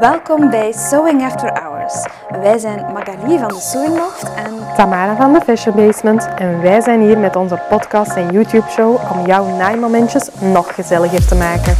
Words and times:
Welkom 0.00 0.50
bij 0.50 0.72
Sewing 0.72 1.22
After 1.22 1.52
Hours. 1.60 2.06
Wij 2.28 2.58
zijn 2.58 2.92
Magali 2.92 3.38
van 3.38 3.48
de 3.48 3.60
Sewing 3.60 3.96
Loft 3.96 4.34
en 4.34 4.74
Tamara 4.76 5.16
van 5.16 5.32
de 5.32 5.40
Fashion 5.40 5.76
Basement 5.76 6.28
en 6.36 6.60
wij 6.60 6.80
zijn 6.80 7.00
hier 7.00 7.18
met 7.18 7.36
onze 7.36 7.62
podcast 7.68 8.16
en 8.16 8.32
YouTube 8.32 8.68
show 8.68 9.12
om 9.12 9.26
jouw 9.26 9.56
naaimomentjes 9.56 10.30
nog 10.40 10.74
gezelliger 10.74 11.28
te 11.28 11.34
maken. 11.34 11.76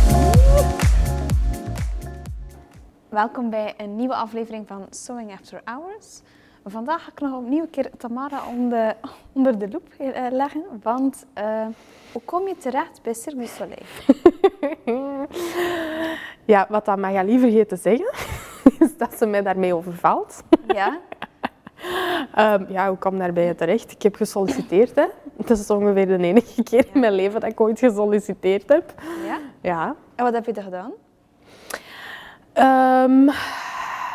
welkom 3.18 3.50
bij 3.50 3.74
een 3.76 3.96
nieuwe 3.96 4.14
aflevering 4.14 4.66
van 4.66 4.86
Sewing 4.90 5.32
After 5.32 5.60
Hours. 5.64 6.20
Vandaag 6.70 7.04
ga 7.04 7.10
ik 7.12 7.20
nog 7.20 7.32
opnieuw 7.36 7.60
een 7.62 7.70
keer 7.70 7.90
Tamara 7.98 8.40
om 8.48 8.68
de- 8.68 8.94
onder 9.32 9.58
de 9.58 9.68
loep 9.70 9.88
eh, 9.98 10.22
leggen, 10.30 10.62
want 10.82 11.24
eh, 11.34 11.66
hoe 12.12 12.22
kom 12.24 12.48
je 12.48 12.56
terecht 12.56 13.00
bij 13.02 13.14
Cirque 13.14 13.38
du 13.40 13.46
Soleil? 13.46 15.26
Ja, 16.44 16.66
wat 16.68 16.84
dat 16.84 16.98
Magali 16.98 17.38
vergeet 17.38 17.68
te 17.68 17.76
zeggen, 17.76 18.10
is 18.86 18.96
dat 18.96 19.14
ze 19.18 19.26
mij 19.26 19.42
daarmee 19.42 19.74
overvalt. 19.74 20.42
Ja? 20.66 20.98
Ehm, 22.34 22.64
ja, 22.68 22.88
hoe 22.88 22.98
kwam 22.98 23.18
daarbij 23.18 23.54
terecht? 23.54 23.92
Ik 23.92 24.02
heb 24.02 24.14
gesolliciteerd. 24.14 24.96
Hè. 24.96 25.04
Dat 25.36 25.58
is 25.58 25.70
ongeveer 25.70 26.06
de 26.06 26.18
enige 26.18 26.62
keer 26.62 26.86
in 26.92 27.00
mijn 27.00 27.12
leven 27.12 27.40
dat 27.40 27.50
ik 27.50 27.60
ooit 27.60 27.78
gesolliciteerd 27.78 28.68
heb. 28.68 28.94
ja? 29.26 29.38
Ja. 29.60 29.94
En 30.14 30.24
wat 30.24 30.34
heb 30.34 30.46
je 30.46 30.52
er 30.52 30.62
gedaan? 30.62 30.92
Ehm, 32.52 33.28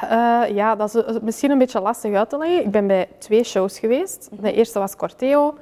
eh, 0.10 0.56
ja, 0.56 0.76
dat 0.76 0.96
is 0.96 1.04
eh, 1.04 1.22
misschien 1.22 1.52
een 1.52 1.58
beetje 1.58 1.82
lastig 1.82 2.14
uit 2.14 2.30
te 2.30 2.38
leggen. 2.38 2.66
Ik 2.66 2.72
ben 2.72 2.88
bij 2.88 3.08
twee 3.18 3.44
shows 3.44 3.80
geweest. 3.80 4.30
De 4.40 4.54
eerste 4.54 4.80
was 4.80 4.96
Corteo, 4.96 5.58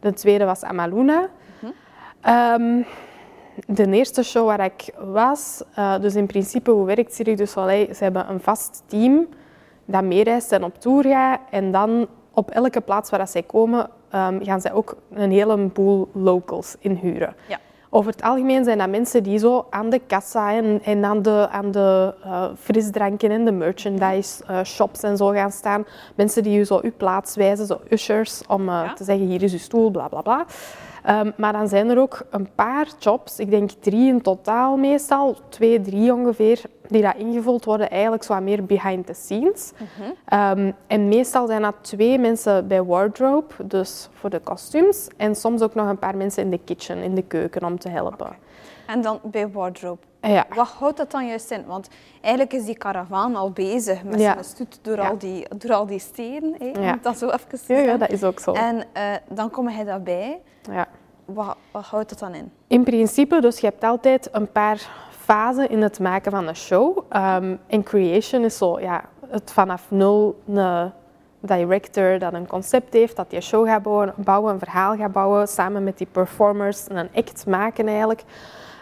de 0.00 0.12
tweede 0.12 0.44
was 0.44 0.62
Amaluna. 0.62 1.28
Ehm, 2.20 2.82
de 3.66 3.90
eerste 3.90 4.22
show 4.22 4.46
waar 4.46 4.64
ik 4.64 4.90
was, 4.98 5.62
eh, 5.74 6.00
dus 6.00 6.14
in 6.14 6.26
principe, 6.26 6.70
hoe 6.70 6.86
werkt 6.86 7.14
Cirque 7.14 7.34
du 7.34 7.46
Soleil? 7.46 7.94
Ze 7.94 8.04
hebben 8.04 8.30
een 8.30 8.40
vast 8.40 8.82
team 8.86 9.26
dat 9.84 10.04
meereist 10.04 10.52
en 10.52 10.64
op 10.64 10.80
tour 10.80 11.04
gaat. 11.04 11.40
En 11.50 11.72
dan 11.72 12.06
op 12.32 12.50
elke 12.50 12.80
plaats 12.80 13.10
waar 13.10 13.18
dat 13.18 13.30
zij 13.30 13.42
komen, 13.42 13.88
ehm, 14.10 14.44
gaan 14.44 14.60
zij 14.60 14.72
ook 14.72 14.96
een 15.12 15.30
heleboel 15.30 16.08
locals 16.12 16.76
inhuren. 16.78 17.34
Ja. 17.48 17.58
Over 17.90 18.10
het 18.10 18.22
algemeen 18.22 18.64
zijn 18.64 18.78
dat 18.78 18.88
mensen 18.88 19.22
die 19.22 19.38
zo 19.38 19.66
aan 19.70 19.90
de 19.90 19.98
kassa 20.06 20.52
en, 20.52 20.80
en 20.84 21.04
aan 21.04 21.22
de, 21.22 21.48
aan 21.50 21.70
de 21.70 22.14
eh, 22.24 22.44
frisdranken 22.58 23.30
en 23.30 23.44
de 23.44 23.52
merchandise 23.52 24.44
eh, 24.46 24.62
shops 24.64 25.00
en 25.02 25.16
zo 25.16 25.28
gaan 25.28 25.52
staan. 25.52 25.84
Mensen 26.14 26.42
die 26.42 26.52
je 26.58 26.64
zo 26.64 26.80
uw 26.82 26.92
plaats 26.96 27.36
wijzen, 27.36 27.66
zo 27.66 27.80
ushers, 27.90 28.42
om 28.48 28.68
eh, 28.68 28.74
Ja. 28.84 28.92
te 28.92 29.04
zeggen 29.04 29.26
hier 29.26 29.42
is 29.42 29.52
uw 29.52 29.58
stoel, 29.58 29.90
bla 29.90 30.08
bla 30.08 30.20
bla. 30.20 30.46
Ehm, 31.06 31.30
maar 31.36 31.52
dan 31.52 31.68
zijn 31.68 31.90
er 31.90 31.98
ook 31.98 32.22
een 32.30 32.48
paar 32.54 32.88
jobs, 32.98 33.38
ik 33.38 33.50
denk 33.50 33.70
drie 33.70 34.08
in 34.08 34.22
totaal 34.22 34.76
meestal, 34.76 35.36
twee, 35.48 35.80
drie 35.80 36.12
ongeveer, 36.14 36.62
die 36.88 37.02
dat 37.02 37.14
ingevuld 37.16 37.64
worden 37.64 37.90
eigenlijk 37.90 38.22
zo 38.22 38.32
wat 38.32 38.42
meer 38.42 38.64
behind 38.64 39.06
the 39.06 39.12
scenes. 39.14 39.72
Ehm, 40.24 40.72
en 40.86 41.08
meestal 41.08 41.46
zijn 41.46 41.62
dat 41.62 41.74
twee 41.80 42.18
mensen 42.18 42.66
bij 42.68 42.82
wardrobe, 42.82 43.54
dus 43.64 44.08
voor 44.12 44.30
de 44.30 44.38
kostuums, 44.40 45.08
en 45.16 45.34
soms 45.36 45.62
ook 45.62 45.74
nog 45.74 45.88
een 45.88 45.98
paar 45.98 46.16
mensen 46.16 46.42
in 46.42 46.50
de 46.50 46.60
kitchen, 46.64 46.96
in 46.98 47.14
de 47.14 47.22
keuken, 47.22 47.64
om 47.64 47.78
te 47.78 47.88
helpen. 47.88 48.36
En 48.86 49.00
dan 49.00 49.18
bij 49.22 49.48
wardrobe. 49.48 50.00
Ja. 50.20 50.44
Wat 50.54 50.68
houdt 50.68 50.96
dat 50.96 51.10
dan 51.10 51.26
juist 51.26 51.50
in? 51.50 51.64
Want 51.66 51.88
eigenlijk 52.20 52.54
is 52.54 52.64
die 52.64 52.76
karavaan 52.76 53.36
al 53.36 53.50
bezig 53.50 54.04
met 54.04 54.20
Ja. 54.20 54.32
zijn 54.32 54.44
stoet 54.44 54.78
door, 54.82 54.96
Ja. 54.96 55.08
al 55.08 55.18
die, 55.18 55.46
door 55.56 55.72
al 55.72 55.86
die 55.86 55.98
steden. 55.98 56.54
Ja. 56.72 56.80
het 56.90 57.02
dat 57.02 57.18
zo 57.18 57.28
even 57.30 57.76
Ja, 57.76 57.78
ja, 57.82 57.96
dat 57.96 58.10
is 58.10 58.24
ook 58.24 58.40
zo. 58.40 58.52
En 58.52 58.84
eh, 58.92 59.02
dan 59.28 59.50
kom 59.50 59.68
je 59.70 59.84
daarbij. 59.84 60.40
Wat, 61.26 61.56
houdt 61.70 62.08
dat 62.08 62.18
dan 62.18 62.34
in? 62.34 62.52
In 62.66 62.84
principe, 62.84 63.40
dus 63.40 63.58
je 63.58 63.66
hebt 63.66 63.84
altijd 63.84 64.28
een 64.32 64.52
paar 64.52 64.88
fasen 65.10 65.70
in 65.70 65.82
het 65.82 66.00
maken 66.00 66.30
van 66.30 66.48
een 66.48 66.56
show. 66.56 66.98
Ehm, 67.08 67.56
en 67.66 67.82
creation 67.82 68.44
is 68.44 68.56
zo, 68.56 68.80
ja, 68.80 69.04
het 69.28 69.52
vanaf 69.52 69.90
nul 69.90 70.42
een 70.46 70.92
director 71.40 72.18
dat 72.18 72.32
een 72.32 72.46
concept 72.46 72.92
heeft, 72.92 73.16
dat 73.16 73.30
die 73.30 73.38
een 73.38 73.44
show 73.44 73.66
gaat 73.66 73.82
bouwen, 74.16 74.52
een 74.52 74.58
verhaal 74.58 74.96
gaat 74.96 75.12
bouwen, 75.12 75.48
samen 75.48 75.84
met 75.84 75.98
die 75.98 76.06
performers 76.12 76.84
een 76.88 77.08
act 77.14 77.46
maken 77.46 77.88
eigenlijk. 77.88 78.24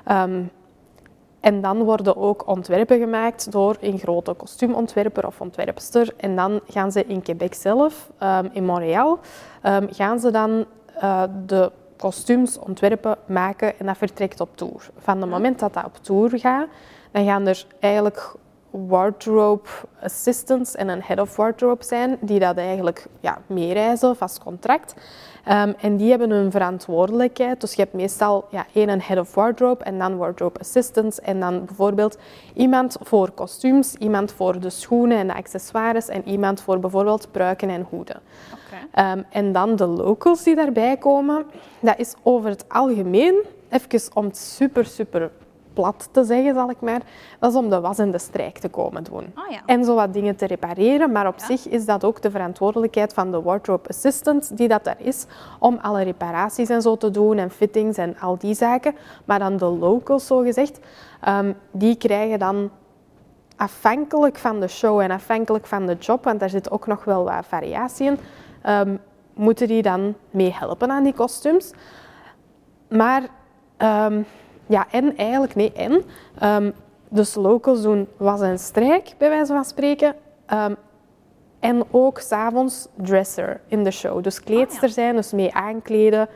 Ehm, 0.05 0.43
en 1.41 1.61
dan 1.61 1.83
worden 1.83 2.17
ook 2.17 2.47
ontwerpen 2.47 2.99
gemaakt 2.99 3.53
door 3.53 3.77
een 3.81 3.99
grote 3.99 4.33
kostuumontwerper 4.33 5.27
of 5.27 5.41
ontwerpster. 5.41 6.15
En 6.17 6.37
dan 6.37 6.61
gaan 6.67 6.93
ze 6.93 7.05
in 7.05 7.23
Quebec 7.23 7.55
zelf, 7.55 8.11
ehm, 8.19 8.49
in 8.53 8.65
Montreal, 8.65 9.19
ehm, 9.63 9.87
gaan 9.91 10.19
ze 10.19 10.31
dan 10.31 10.65
eh, 10.95 11.23
de 11.47 11.73
kostuums 11.97 12.59
ontwerpen, 12.59 13.17
maken 13.27 13.79
en 13.79 13.87
dat 13.87 13.97
vertrekt 13.97 14.41
op 14.41 14.57
tour. 14.57 14.91
Van 14.99 15.21
het 15.21 15.31
moment 15.31 15.59
dat 15.59 15.75
dat 15.75 15.85
op 15.85 15.97
tour 15.97 16.39
gaat, 16.39 16.67
dan 17.11 17.25
gaan 17.25 17.47
er 17.47 17.67
eigenlijk 17.81 18.35
wardrobe 18.87 19.69
assistants 20.03 20.75
en 20.75 20.89
een 20.89 21.03
head 21.03 21.19
of 21.19 21.37
wardrobe 21.37 21.85
zijn, 21.85 22.17
die 22.21 22.39
dat 22.39 22.57
eigenlijk 22.57 23.07
ja, 23.21 23.39
meereizen, 23.47 24.17
vast 24.17 24.39
contract. 24.39 24.95
Ehm, 25.45 25.73
en 25.81 25.97
die 25.97 26.11
hebben 26.11 26.31
hun 26.31 26.51
verantwoordelijkheid. 26.51 27.61
Dus 27.61 27.75
je 27.75 27.83
hebt 27.83 27.95
meestal 27.95 28.47
ja, 28.51 28.67
één 28.73 28.89
een 28.89 29.03
head 29.03 29.19
of 29.19 29.35
wardrobe 29.35 29.85
en 29.85 29.99
dan 29.99 30.17
wardrobe 30.17 30.59
assistants. 30.59 31.21
En 31.21 31.41
dan 31.41 31.65
bijvoorbeeld 31.65 32.19
iemand 32.55 32.97
voor 33.01 33.31
kostuums, 33.31 33.95
iemand 33.95 34.33
voor 34.33 34.61
de 34.61 34.71
schoenen 34.71 35.19
en 35.19 35.27
de 35.27 35.35
accessoires 35.35 36.09
en 36.09 36.29
iemand 36.29 36.61
voor 36.61 36.81
bijvoorbeeld 36.81 37.29
pruiken 37.31 37.69
en 37.69 37.87
hoeden. 37.91 38.21
Oké. 38.53 38.87
Ehm, 38.93 39.23
en 39.31 39.53
dan 39.53 39.77
de 39.77 39.87
locals 39.87 40.43
die 40.43 40.55
daarbij 40.55 40.97
komen, 40.97 41.45
dat 41.81 41.99
is 41.99 42.15
over 42.23 42.51
het 42.51 42.65
algemeen, 42.69 43.35
even 43.69 44.17
om 44.17 44.25
het 44.25 44.37
super, 44.37 44.85
super 44.87 45.31
plat 45.75 46.09
te 46.13 46.25
zeggen, 46.25 46.55
zal 46.55 46.71
ik 46.71 46.81
maar, 46.81 47.01
dat 47.39 47.51
is 47.51 47.57
om 47.59 47.71
de 47.71 47.81
was 47.81 47.99
en 47.99 48.11
de 48.11 48.19
strijk 48.19 48.59
te 48.59 48.69
komen 48.69 49.05
doen. 49.05 49.33
Ah 49.35 49.51
ja. 49.51 49.61
En 49.67 49.85
zo 49.85 49.95
wat 49.95 50.13
dingen 50.13 50.37
te 50.37 50.47
repareren, 50.47 51.13
maar 51.13 51.27
op 51.27 51.39
Ja. 51.39 51.45
zich 51.45 51.69
is 51.69 51.85
dat 51.85 52.05
ook 52.05 52.23
de 52.23 52.31
verantwoordelijkheid 52.31 53.15
van 53.15 53.31
de 53.31 53.43
wardrobe 53.43 53.89
assistant 53.89 54.57
die 54.57 54.69
dat 54.69 54.85
daar 54.85 54.97
is, 54.99 55.27
om 55.59 55.79
alle 55.83 56.03
reparaties 56.03 56.69
en 56.69 56.83
zo 56.83 56.97
te 56.97 57.11
doen 57.11 57.39
en 57.39 57.51
fittings 57.51 57.97
en 57.97 58.19
al 58.21 58.39
die 58.39 58.55
zaken. 58.55 58.95
Maar 59.25 59.39
dan 59.39 59.57
de 59.57 59.65
locals, 59.65 60.27
zo 60.27 60.39
gezegd, 60.39 60.79
ehm, 61.21 61.53
die 61.71 61.97
krijgen 61.97 62.39
dan 62.39 62.71
afhankelijk 63.57 64.37
van 64.39 64.61
de 64.61 64.69
show 64.69 65.01
en 65.01 65.11
afhankelijk 65.11 65.67
van 65.67 65.87
de 65.87 65.97
job, 65.97 66.25
want 66.25 66.41
daar 66.41 66.49
zit 66.51 66.71
ook 66.71 66.87
nog 66.87 67.05
wel 67.05 67.25
wat 67.25 67.47
variatie 67.49 68.07
in, 68.07 68.19
ehm, 68.63 68.97
moeten 69.35 69.69
die 69.69 69.83
dan 69.83 70.15
mee 70.31 70.53
helpen 70.53 70.91
aan 70.91 71.03
die 71.03 71.13
kostuums. 71.15 71.73
Maar, 72.89 73.23
ehm, 73.77 74.23
ja, 74.67 74.87
en 74.91 75.17
eigenlijk, 75.17 75.55
nee, 75.55 75.73
en. 75.73 76.03
ehm, 76.39 76.71
dus 77.09 77.35
locals 77.35 77.83
doen 77.83 78.09
was 78.17 78.41
en 78.41 78.59
strijk, 78.59 79.15
bij 79.19 79.29
wijze 79.29 79.53
van 79.53 79.65
spreken. 79.65 80.15
Ehm, 80.47 80.75
en 81.61 81.83
ook 81.91 82.19
s'avonds 82.19 82.89
dresser 82.97 83.61
in 83.69 83.85
de 83.85 83.91
show. 83.91 84.23
Dus 84.23 84.41
kleedster 84.41 84.89
zijn, 84.89 85.17
dus 85.17 85.33
mee 85.33 85.55
aankleden. 85.55 86.29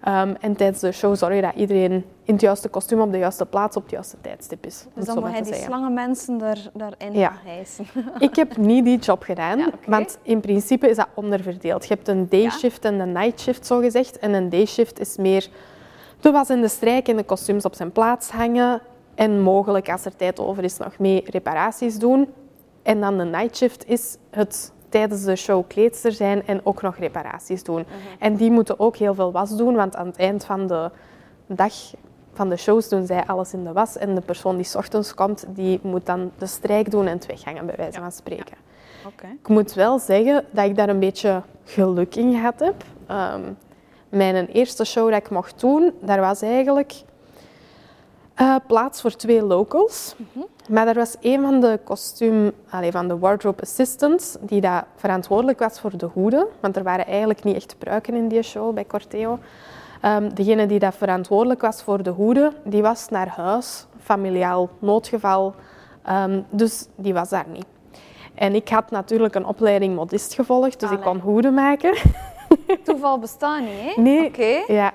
Ehm, 0.00 0.34
en 0.40 0.56
tijdens 0.56 0.80
de 0.80 0.92
show 0.92 1.16
zorgen 1.16 1.42
dat 1.42 1.54
iedereen 1.54 1.92
in 2.24 2.32
het 2.32 2.40
juiste 2.40 2.68
kostuum 2.68 3.00
op 3.00 3.12
de 3.12 3.18
juiste 3.18 3.46
plaats 3.46 3.76
op 3.76 3.82
het 3.82 3.90
juiste 3.92 4.16
tijdstip 4.20 4.66
is. 4.66 4.86
Dus 4.94 5.04
dan 5.04 5.18
moet 5.18 5.30
hij 5.30 5.42
die 5.42 5.54
slangenmensen 5.54 6.38
daar, 6.38 6.58
daarin 6.74 7.12
Ja. 7.12 7.32
hijsen. 7.44 7.86
Ik 8.18 8.36
heb 8.36 8.56
niet 8.56 8.84
die 8.84 8.98
job 8.98 9.22
gedaan, 9.22 9.58
Ja, 9.58 9.68
want 9.86 10.18
in 10.22 10.40
principe 10.40 10.88
is 10.88 10.96
dat 10.96 11.08
onderverdeeld. 11.14 11.86
Je 11.86 11.94
hebt 11.94 12.08
een 12.08 12.28
day 12.28 12.40
Ja. 12.40 12.50
shift 12.50 12.84
en 12.84 13.00
een 13.00 13.12
night 13.12 13.40
shift, 13.40 13.66
zo 13.66 13.78
gezegd. 13.80 14.18
En 14.18 14.32
een 14.32 14.48
day 14.48 14.66
shift 14.66 15.00
is 15.00 15.16
meer 15.16 15.48
de 16.24 16.30
was 16.30 16.50
in 16.50 16.60
de 16.60 16.68
strijk 16.68 17.08
en 17.08 17.16
de 17.16 17.24
kostuums 17.24 17.64
op 17.64 17.74
zijn 17.74 17.92
plaats 17.92 18.30
hangen. 18.30 18.80
En 19.14 19.40
mogelijk, 19.40 19.90
als 19.90 20.04
er 20.04 20.16
tijd 20.16 20.40
over 20.40 20.64
is, 20.64 20.78
nog 20.78 20.98
mee 20.98 21.22
reparaties 21.26 21.98
doen. 21.98 22.32
En 22.82 23.00
dan 23.00 23.18
de 23.18 23.24
night 23.24 23.56
shift 23.56 23.88
is 23.88 24.16
het 24.30 24.72
tijdens 24.88 25.24
de 25.24 25.36
show 25.36 25.66
kleedster 25.66 26.12
zijn 26.12 26.46
en 26.46 26.60
ook 26.66 26.82
nog 26.82 26.96
reparaties 26.96 27.62
doen. 27.62 27.84
En 28.18 28.36
die 28.36 28.50
moeten 28.50 28.80
ook 28.80 28.96
heel 28.96 29.14
veel 29.14 29.32
was 29.32 29.56
doen, 29.56 29.74
want 29.74 29.96
aan 29.96 30.06
het 30.06 30.16
eind 30.16 30.44
van 30.44 30.66
de 30.66 30.90
dag 31.46 31.72
van 32.32 32.48
de 32.48 32.56
shows 32.56 32.88
doen 32.88 33.06
zij 33.06 33.26
alles 33.26 33.52
in 33.52 33.64
de 33.64 33.72
was. 33.72 33.96
En 33.96 34.14
de 34.14 34.20
persoon 34.20 34.56
die 34.56 34.64
's 34.64 34.74
ochtends 34.74 35.14
komt, 35.14 35.44
die 35.48 35.80
moet 35.82 36.06
dan 36.06 36.30
de 36.38 36.46
strijk 36.46 36.90
doen 36.90 37.06
en 37.06 37.14
het 37.14 37.26
weghangen, 37.26 37.66
bij 37.66 37.76
wijze 37.76 38.00
van 38.00 38.12
spreken. 38.12 38.56
Ik 39.42 39.48
moet 39.48 39.72
wel 39.72 39.98
zeggen 39.98 40.44
dat 40.50 40.64
ik 40.64 40.76
daar 40.76 40.88
een 40.88 40.98
beetje 40.98 41.42
geluk 41.64 42.14
in 42.14 42.32
gehad 42.32 42.60
heb. 42.60 42.84
Ehm, 43.06 43.42
mijn 44.16 44.46
eerste 44.46 44.84
show 44.84 45.10
dat 45.10 45.18
ik 45.18 45.30
mocht 45.30 45.60
doen, 45.60 45.92
daar 46.00 46.20
was 46.20 46.42
eigenlijk 46.42 46.94
eh, 48.34 48.56
plaats 48.66 49.00
voor 49.00 49.16
twee 49.16 49.42
locals. 49.42 50.14
Maar 50.68 50.88
er 50.88 50.94
was 50.94 51.16
een 51.20 51.42
van 51.42 51.60
de 51.60 51.80
kostuum, 51.84 52.52
van 52.90 53.08
de 53.08 53.18
wardrobe 53.18 53.62
assistants, 53.62 54.36
die 54.40 54.60
dat 54.60 54.84
verantwoordelijk 54.96 55.58
was 55.58 55.80
voor 55.80 55.96
de 55.96 56.06
hoeden. 56.06 56.46
Want 56.60 56.76
er 56.76 56.82
waren 56.82 57.06
eigenlijk 57.06 57.44
niet 57.44 57.56
echt 57.56 57.78
pruiken 57.78 58.14
in 58.14 58.28
die 58.28 58.42
show 58.42 58.74
bij 58.74 58.84
Corteo. 58.84 59.38
Ehm, 60.00 60.28
degene 60.34 60.66
die 60.66 60.78
dat 60.78 60.94
verantwoordelijk 60.94 61.60
was 61.60 61.82
voor 61.82 62.02
de 62.02 62.10
hoeden, 62.10 62.52
die 62.64 62.82
was 62.82 63.08
naar 63.08 63.28
huis, 63.28 63.86
familiaal 64.02 64.68
noodgeval. 64.78 65.54
Ehm, 66.02 66.40
dus 66.50 66.86
die 66.96 67.14
was 67.14 67.28
daar 67.28 67.46
niet. 67.52 67.66
En 68.34 68.54
ik 68.54 68.68
had 68.68 68.90
natuurlijk 68.90 69.34
een 69.34 69.46
opleiding 69.46 69.94
modist 69.94 70.34
gevolgd, 70.34 70.80
dus 70.80 70.90
ik 70.90 71.00
kon 71.00 71.18
hoeden 71.18 71.54
maken. 71.54 71.96
Toeval 72.84 73.18
bestaat 73.18 73.60
niet, 73.60 73.94
hè? 73.94 74.02
Nee. 74.02 74.26
Oké. 74.26 74.72
Ja. 74.72 74.92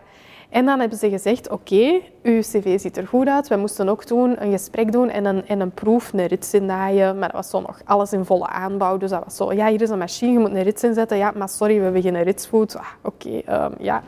En 0.50 0.66
dan 0.66 0.80
hebben 0.80 0.98
ze 0.98 1.10
gezegd, 1.10 1.50
oké, 1.50 2.02
uw 2.24 2.40
cv 2.40 2.80
ziet 2.80 2.98
er 2.98 3.08
goed 3.08 3.28
uit. 3.28 3.48
We 3.48 3.56
moesten 3.56 3.90
ook 3.90 4.08
doen, 4.08 4.44
een 4.44 4.52
gesprek 4.52 4.92
doen 4.92 5.10
en 5.10 5.26
een, 5.26 5.48
en 5.48 5.60
een 5.60 5.72
proef, 5.72 6.14
een 6.14 6.26
rits 6.26 6.54
innaaien. 6.54 7.20
Maar 7.20 7.28
dat 7.28 7.38
was 7.38 7.50
zo 7.50 7.62
nog 7.62 7.82
alles 7.86 8.14
in 8.14 8.26
volle 8.26 8.48
aanbouw. 8.48 8.98
Dus 8.98 9.10
dat 9.10 9.24
was 9.24 9.36
zo, 9.36 9.54
ja, 9.54 9.68
hier 9.68 9.82
is 9.82 9.90
een 9.90 9.98
machine, 9.98 10.32
je 10.32 10.40
moet 10.40 10.50
een 10.50 10.64
rits 10.64 10.84
inzetten. 10.84 11.18
Ja, 11.18 11.32
maar 11.36 11.50
sorry, 11.50 11.78
we 11.78 11.84
hebben 11.84 12.02
geen 12.02 12.24
ritsvoet. 12.24 12.78
Ah, 12.78 12.86
oké, 13.04 13.42
ehm, 13.46 13.72
ja. 13.80 14.04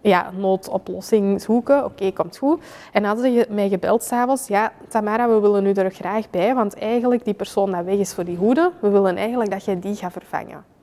Ja, 0.00 0.30
noodoplossing 0.36 1.42
zoeken. 1.42 1.84
Oké, 1.84 2.12
komt 2.12 2.36
goed. 2.36 2.62
En 2.92 3.04
hadden 3.04 3.24
ze 3.24 3.46
mij 3.50 3.68
gebeld 3.68 4.02
s'avonds. 4.02 4.48
Ja, 4.48 4.72
Tamara, 4.88 5.28
we 5.28 5.40
willen 5.40 5.66
u 5.66 5.72
er 5.72 5.90
graag 5.90 6.30
bij. 6.30 6.54
Want 6.54 6.78
eigenlijk, 6.78 7.24
die 7.24 7.34
persoon 7.34 7.70
dat 7.70 7.84
weg 7.84 7.96
is 7.96 8.14
voor 8.14 8.24
die 8.24 8.36
hoeden, 8.36 8.72
we 8.80 8.88
willen 8.88 9.16
eigenlijk 9.16 9.50
dat 9.50 9.64
jij 9.64 9.80
die 9.80 9.94
gaat 9.94 10.12
vervangen. 10.12 10.73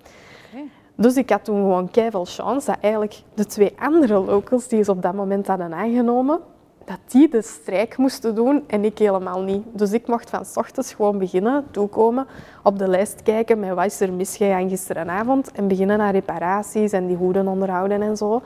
Dus 1.01 1.15
ik 1.15 1.29
had 1.29 1.43
toen 1.43 1.55
gewoon 1.55 1.89
veel 1.91 2.25
chance 2.25 2.65
dat 2.65 2.79
eigenlijk 2.81 3.21
de 3.33 3.45
twee 3.45 3.75
andere 3.79 4.19
locals 4.19 4.67
die 4.67 4.83
ze 4.83 4.91
op 4.91 5.01
dat 5.01 5.13
moment 5.13 5.47
hadden 5.47 5.73
aangenomen, 5.73 6.39
dat 6.85 6.99
die 7.07 7.29
de 7.29 7.41
strijk 7.41 7.97
moesten 7.97 8.35
doen 8.35 8.63
en 8.67 8.85
ik 8.85 8.97
helemaal 8.97 9.41
niet. 9.41 9.63
Dus 9.71 9.91
ik 9.91 10.07
mocht 10.07 10.29
van 10.29 10.45
s 10.45 10.57
ochtends 10.57 10.93
gewoon 10.93 11.17
beginnen, 11.17 11.65
toekomen, 11.71 12.27
op 12.63 12.79
de 12.79 12.87
lijst 12.87 13.23
kijken 13.23 13.59
met 13.59 13.73
wat 13.73 13.85
is 13.85 13.99
er 13.99 14.13
misgegaan 14.13 14.69
gisterenavond 14.69 15.51
en 15.51 15.67
beginnen 15.67 16.01
aan 16.01 16.11
reparaties 16.11 16.91
en 16.91 17.07
die 17.07 17.15
hoeden 17.15 17.47
onderhouden 17.47 18.01
en 18.01 18.17
zo. 18.17 18.41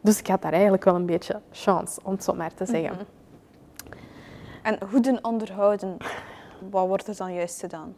Dus 0.00 0.18
ik 0.18 0.26
had 0.26 0.42
daar 0.42 0.52
eigenlijk 0.52 0.84
wel 0.84 0.94
een 0.94 1.06
beetje 1.06 1.40
chance, 1.50 2.00
om 2.02 2.12
het 2.12 2.24
zo 2.24 2.34
maar 2.34 2.54
te 2.54 2.66
zeggen. 2.66 2.92
Mhm. 2.92 3.04
En 4.62 4.78
hoeden 4.90 5.24
onderhouden, 5.24 5.96
wat 6.70 6.86
wordt 6.86 7.08
er 7.08 7.16
dan 7.16 7.34
juist 7.34 7.60
gedaan? 7.60 7.94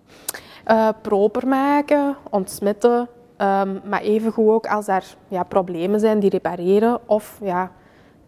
Uh, 0.67 0.89
proper 1.03 1.49
maken, 1.49 2.17
ontsmetten, 2.31 3.09
um, 3.39 3.81
maar 3.85 4.01
evengoed 4.01 4.49
ook 4.49 4.67
als 4.67 4.89
er 4.89 5.05
ja, 5.29 5.43
problemen 5.43 6.01
zijn, 6.01 6.19
die 6.19 6.31
repareren. 6.31 6.99
Of 7.07 7.39
ja, 7.43 7.71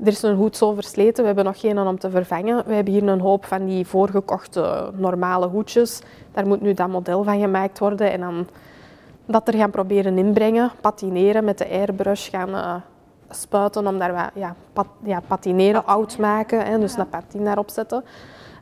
er 0.01 0.07
is 0.07 0.23
een 0.23 0.37
hoed 0.37 0.57
zo 0.57 0.73
versleten, 0.73 1.21
we 1.21 1.27
hebben 1.27 1.45
nog 1.45 1.61
geen 1.61 1.79
om 1.79 1.99
te 1.99 2.11
vervangen. 2.11 2.63
We 2.67 2.75
hebben 2.75 2.93
hier 2.93 3.09
een 3.09 3.21
hoop 3.21 3.45
van 3.45 3.67
die 3.67 3.87
voorgekochte 3.87 4.91
normale 4.95 5.47
hoedjes. 5.47 6.03
Daar 6.33 6.47
moet 6.47 6.61
nu 6.61 6.75
dat 6.75 6.89
model 6.89 7.23
van 7.23 7.41
gemaakt 7.41 7.79
worden 7.79 8.13
en 8.13 8.21
dan 8.21 8.47
dat 9.27 9.49
er 9.49 9.55
gaan 9.55 9.71
proberen 9.71 10.19
inbrengen, 10.19 10.71
patineren 10.81 11.45
met 11.45 11.59
de 11.59 11.69
airbrush 11.69 12.31
gaan 12.31 12.49
uh, 12.49 12.75
spuiten 13.31 13.87
om 13.87 13.99
daar 13.99 14.13
wat, 14.13 14.31
ja, 14.35 14.55
pat, 14.73 14.87
ja, 15.03 15.21
patineren 15.27 15.87
oud 15.87 16.19
maken, 16.19 16.67
hè, 16.67 16.79
dus 16.79 16.95
ja. 16.95 17.01
een 17.01 17.09
patin 17.09 17.45
daarop 17.45 17.71
zetten. 17.71 18.05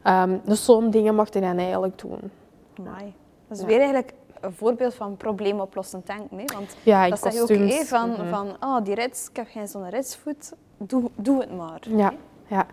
Um, 0.04 0.40
dus 0.44 0.64
zo'n 0.64 0.90
dingen 0.90 1.14
mocht 1.14 1.34
je 1.34 1.40
dan 1.40 1.58
eigenlijk 1.58 1.98
doen. 1.98 2.30
Mooi. 2.76 3.14
Dat 3.48 3.58
is 3.58 3.64
weer 3.64 3.78
eigenlijk 3.78 4.12
een 4.44 4.52
voorbeeld 4.52 4.94
van 4.94 5.16
probleemoplossend 5.16 6.06
denken. 6.06 6.38
Hè? 6.38 6.44
Want 6.54 6.76
ja, 6.82 7.08
dat 7.08 7.18
zeg 7.18 7.32
je 7.32 7.40
ook 7.40 7.86
van, 7.86 8.08
mm 8.08 8.14
-hmm. 8.14 8.28
van 8.28 8.56
oh, 8.60 8.84
die 8.84 8.94
rits, 8.94 9.28
ik 9.28 9.36
heb 9.36 9.46
geen 9.50 9.68
zo'n 9.68 9.90
ritsvoet, 9.90 10.52
doe, 10.78 11.10
doe 11.14 11.40
het 11.40 11.56
maar. 11.56 11.80
Ja, 11.88 12.12
ja. 12.46 12.66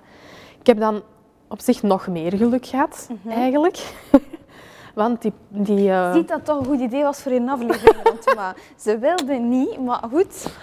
Ik 0.59 0.68
heb 0.68 0.79
dan 0.79 1.01
op 1.47 1.59
zich 1.59 1.83
nog 1.83 2.07
meer 2.07 2.38
geluk 2.38 2.65
gehad, 2.65 3.07
mm 3.09 3.19
-hmm. 3.23 3.31
eigenlijk. 3.31 3.94
Want 4.95 5.21
die... 5.21 5.33
die 5.47 5.88
uh... 5.88 6.13
Ziet 6.13 6.27
dat 6.27 6.45
toch 6.45 6.59
een 6.59 6.65
goed 6.65 6.79
idee 6.79 7.03
was 7.03 7.21
voor 7.21 7.31
een 7.31 7.50
aflevering? 7.50 8.25
maar 8.35 8.56
ze 8.77 8.97
wilde 8.97 9.33
niet, 9.33 9.79
maar 9.79 10.03
goed. 10.12 10.53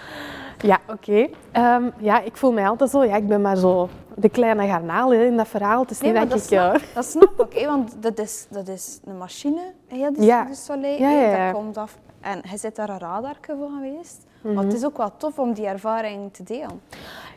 Ja, 0.57 0.79
oké. 0.89 1.29
Okay. 1.51 1.75
Um, 1.75 1.91
ja, 1.97 2.21
ik 2.21 2.37
voel 2.37 2.51
mij 2.51 2.67
altijd 2.67 2.89
zo, 2.89 3.03
ja, 3.03 3.15
ik 3.15 3.27
ben 3.27 3.41
maar 3.41 3.57
zo 3.57 3.89
de 4.15 4.29
kleine 4.29 4.67
garnaal 4.67 5.13
in 5.13 5.37
dat 5.37 5.47
verhaal. 5.47 5.81
Het 5.81 5.91
is 5.91 5.99
nee, 5.99 6.11
niet 6.11 6.19
dat, 6.19 6.29
dat 6.29 6.39
ik... 6.39 6.45
Snap, 6.45 6.75
uh... 6.75 6.81
Dat 6.93 7.05
snap 7.05 7.39
ik, 7.39 7.59
hè, 7.59 7.67
want 7.67 7.95
dat 7.99 8.19
is, 8.19 8.47
dat 8.49 8.67
is 8.67 8.99
een 9.05 9.17
machine, 9.17 9.73
hè, 9.89 10.11
dus 10.11 10.25
ja. 10.25 10.53
Soleil, 10.53 10.99
ja, 10.99 11.09
ja, 11.09 11.21
ja. 11.21 11.45
dat 11.45 11.61
komt 11.61 11.77
af. 11.77 11.97
En 12.21 12.39
hij 12.47 12.57
zit 12.57 12.75
daar 12.75 12.89
een 12.89 12.99
radar 12.99 13.35
voor 13.41 13.69
geweest. 13.75 14.17
Mm 14.23 14.25
-hmm. 14.41 14.53
Maar 14.53 14.63
het 14.63 14.73
is 14.73 14.85
ook 14.85 14.97
wel 14.97 15.11
tof 15.17 15.39
om 15.39 15.53
die 15.53 15.67
ervaring 15.67 16.33
te 16.33 16.43
delen. 16.43 16.81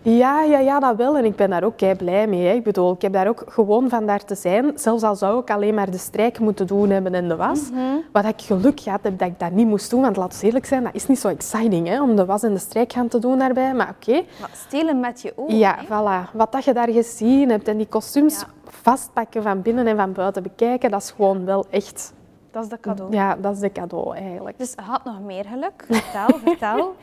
Ja, 0.02 0.42
ja, 0.42 0.58
ja, 0.58 0.80
dat 0.80 0.96
wel. 0.96 1.16
En 1.16 1.24
ik 1.24 1.36
ben 1.36 1.50
daar 1.50 1.64
ook 1.64 1.76
kei 1.76 1.94
blij 1.94 2.26
mee. 2.26 2.46
Hè. 2.46 2.52
Ik 2.52 2.62
bedoel, 2.62 2.92
ik 2.92 3.02
heb 3.02 3.12
daar 3.12 3.28
ook 3.28 3.44
gewoon 3.46 3.88
van 3.88 4.06
daar 4.06 4.24
te 4.24 4.34
zijn. 4.34 4.72
Zelfs 4.74 5.02
al 5.02 5.14
zou 5.14 5.40
ik 5.40 5.50
alleen 5.50 5.74
maar 5.74 5.90
de 5.90 5.98
strijk 5.98 6.38
moeten 6.38 6.66
doen 6.66 6.90
hebben 6.90 7.14
in 7.14 7.28
de 7.28 7.36
was. 7.36 7.70
Mhm. 7.70 7.80
Mm 7.80 7.90
-hmm. 7.90 8.02
Wat 8.12 8.24
ik 8.24 8.40
geluk 8.40 8.84
had 8.84 9.00
heb 9.02 9.18
dat 9.18 9.28
ik 9.28 9.38
dat 9.38 9.50
niet 9.50 9.66
moest 9.66 9.90
doen. 9.90 10.00
Want 10.00 10.16
laten 10.16 10.40
we 10.40 10.46
eerlijk 10.46 10.66
zijn, 10.66 10.82
dat 10.82 10.94
is 10.94 11.06
niet 11.06 11.18
zo 11.18 11.28
exciting 11.28 11.88
hè, 11.88 12.02
om 12.02 12.16
de 12.16 12.24
was 12.24 12.42
en 12.42 12.52
de 12.52 12.58
strijk 12.58 12.92
gaan 12.92 13.08
te 13.08 13.18
doen 13.18 13.38
daarbij. 13.38 13.74
Maar 13.74 13.94
oké. 14.00 14.10
Okay. 14.10 14.26
Stelen 14.52 15.00
met 15.00 15.22
je 15.22 15.32
ogen. 15.36 15.56
Ja, 15.56 15.76
hè? 15.78 15.84
voilà. 15.84 16.30
Wat 16.32 16.52
dat 16.52 16.64
je 16.64 16.72
daar 16.72 16.90
gezien 16.90 17.50
hebt 17.50 17.68
en 17.68 17.76
die 17.76 17.86
kostuums 17.86 18.40
Ja. 18.40 18.46
vastpakken 18.64 19.42
van 19.42 19.62
binnen 19.62 19.86
en 19.86 19.96
van 19.96 20.12
buiten 20.12 20.42
bekijken, 20.42 20.90
dat 20.90 21.02
is 21.02 21.10
gewoon 21.10 21.44
wel 21.44 21.66
echt... 21.70 22.12
Dat 22.52 22.62
is 22.62 22.68
de 22.68 22.80
cadeau. 22.80 23.12
Ja, 23.12 23.36
dat 23.36 23.52
is 23.54 23.60
de 23.60 23.72
cadeau 23.72 24.16
eigenlijk. 24.16 24.58
Dus 24.58 24.74
had 24.76 25.04
nog 25.04 25.20
meer 25.20 25.44
geluk. 25.44 25.84
Vertel, 25.88 26.38
vertel. 26.44 26.94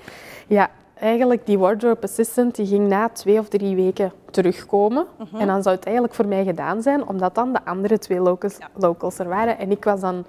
Ja, 0.48 0.70
eigenlijk 1.00 1.46
die 1.46 1.60
wardrobe 1.60 2.02
assistant 2.02 2.56
die 2.56 2.66
ging 2.66 2.88
na 2.88 3.10
twee 3.10 3.40
of 3.40 3.48
drie 3.50 3.76
weken 3.76 4.12
terugkomen. 4.32 5.06
Mhm. 5.18 5.36
En 5.42 5.48
dan 5.48 5.64
zou 5.64 5.76
het 5.76 5.86
eigenlijk 5.86 6.16
voor 6.16 6.28
mij 6.28 6.44
gedaan 6.44 6.82
zijn, 6.82 7.08
omdat 7.08 7.36
dan 7.36 7.54
de 7.54 7.66
andere 7.66 7.98
twee 8.00 8.20
locals, 8.20 8.58
locals 8.74 9.20
er 9.20 9.28
waren. 9.28 9.58
En 9.58 9.72
ik 9.72 9.84
was 9.84 10.00
dan 10.00 10.24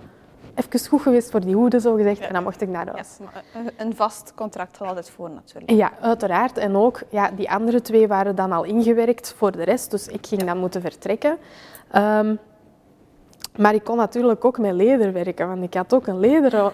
even 0.54 0.88
goed 0.88 1.00
geweest 1.02 1.30
voor 1.30 1.40
die 1.40 1.54
hoeden, 1.54 1.80
zo 1.80 1.94
gezegd. 1.94 2.20
En 2.20 2.32
dan 2.32 2.42
mocht 2.42 2.60
ik 2.60 2.68
naar 2.68 2.86
Ja, 2.86 2.92
huis. 2.92 3.18
maar 3.24 3.42
een- 3.76 3.96
vast 3.96 4.32
contract 4.34 4.76
gaat 4.76 4.88
altijd 4.88 5.10
voor 5.10 5.30
natuurlijk. 5.30 5.70
Ja, 5.70 5.90
uiteraard. 6.00 6.58
En 6.58 6.76
ook, 6.76 7.00
ja, 7.08 7.30
die 7.30 7.50
andere 7.50 7.80
twee 7.82 8.08
waren 8.08 8.34
dan 8.34 8.52
al 8.52 8.64
ingewerkt 8.64 9.34
voor 9.36 9.52
de 9.52 9.62
rest. 9.62 9.90
Dus 9.90 10.06
ik 10.08 10.26
ging 10.26 10.42
dan 10.42 10.58
moeten 10.58 10.80
vertrekken. 10.80 11.38
Ehm, 11.90 12.34
maar 13.56 13.74
ik 13.74 13.84
kon 13.84 13.96
natuurlijk 13.96 14.44
ook 14.44 14.58
met 14.58 14.72
leder 14.72 15.12
werken, 15.12 15.48
want 15.48 15.62
ik 15.62 15.74
had 15.74 15.94
ook 15.94 16.06
een 16.06 16.18
lederen, 16.20 16.72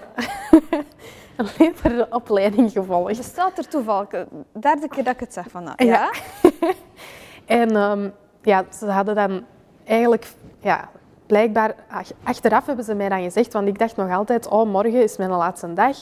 een 1.36 1.46
lederen 1.58 2.12
opleiding 2.14 2.70
gevolgd. 2.72 3.16
Je 3.16 3.22
staat 3.22 3.58
er 3.58 3.68
toevallig, 3.68 4.08
de 4.08 4.26
derde 4.52 4.88
keer 4.88 5.04
dat 5.04 5.14
ik 5.14 5.20
het 5.20 5.32
zeg 5.32 5.46
van 5.50 5.62
Ja. 5.64 5.74
ja. 5.76 6.10
En 7.46 7.76
ehm, 7.76 8.08
ja, 8.42 8.64
ze 8.78 8.86
hadden 8.86 9.14
dan 9.14 9.44
eigenlijk, 9.84 10.26
ja, 10.60 10.88
blijkbaar, 11.26 11.74
ach- 11.88 12.12
achteraf 12.22 12.66
hebben 12.66 12.84
ze 12.84 12.94
mij 12.94 13.08
dan 13.08 13.22
gezegd, 13.22 13.52
want 13.52 13.68
ik 13.68 13.78
dacht 13.78 13.96
nog 13.96 14.10
altijd, 14.12 14.48
oh, 14.48 14.70
morgen 14.70 15.02
is 15.02 15.16
mijn 15.16 15.30
laatste 15.30 15.72
dag. 15.72 15.96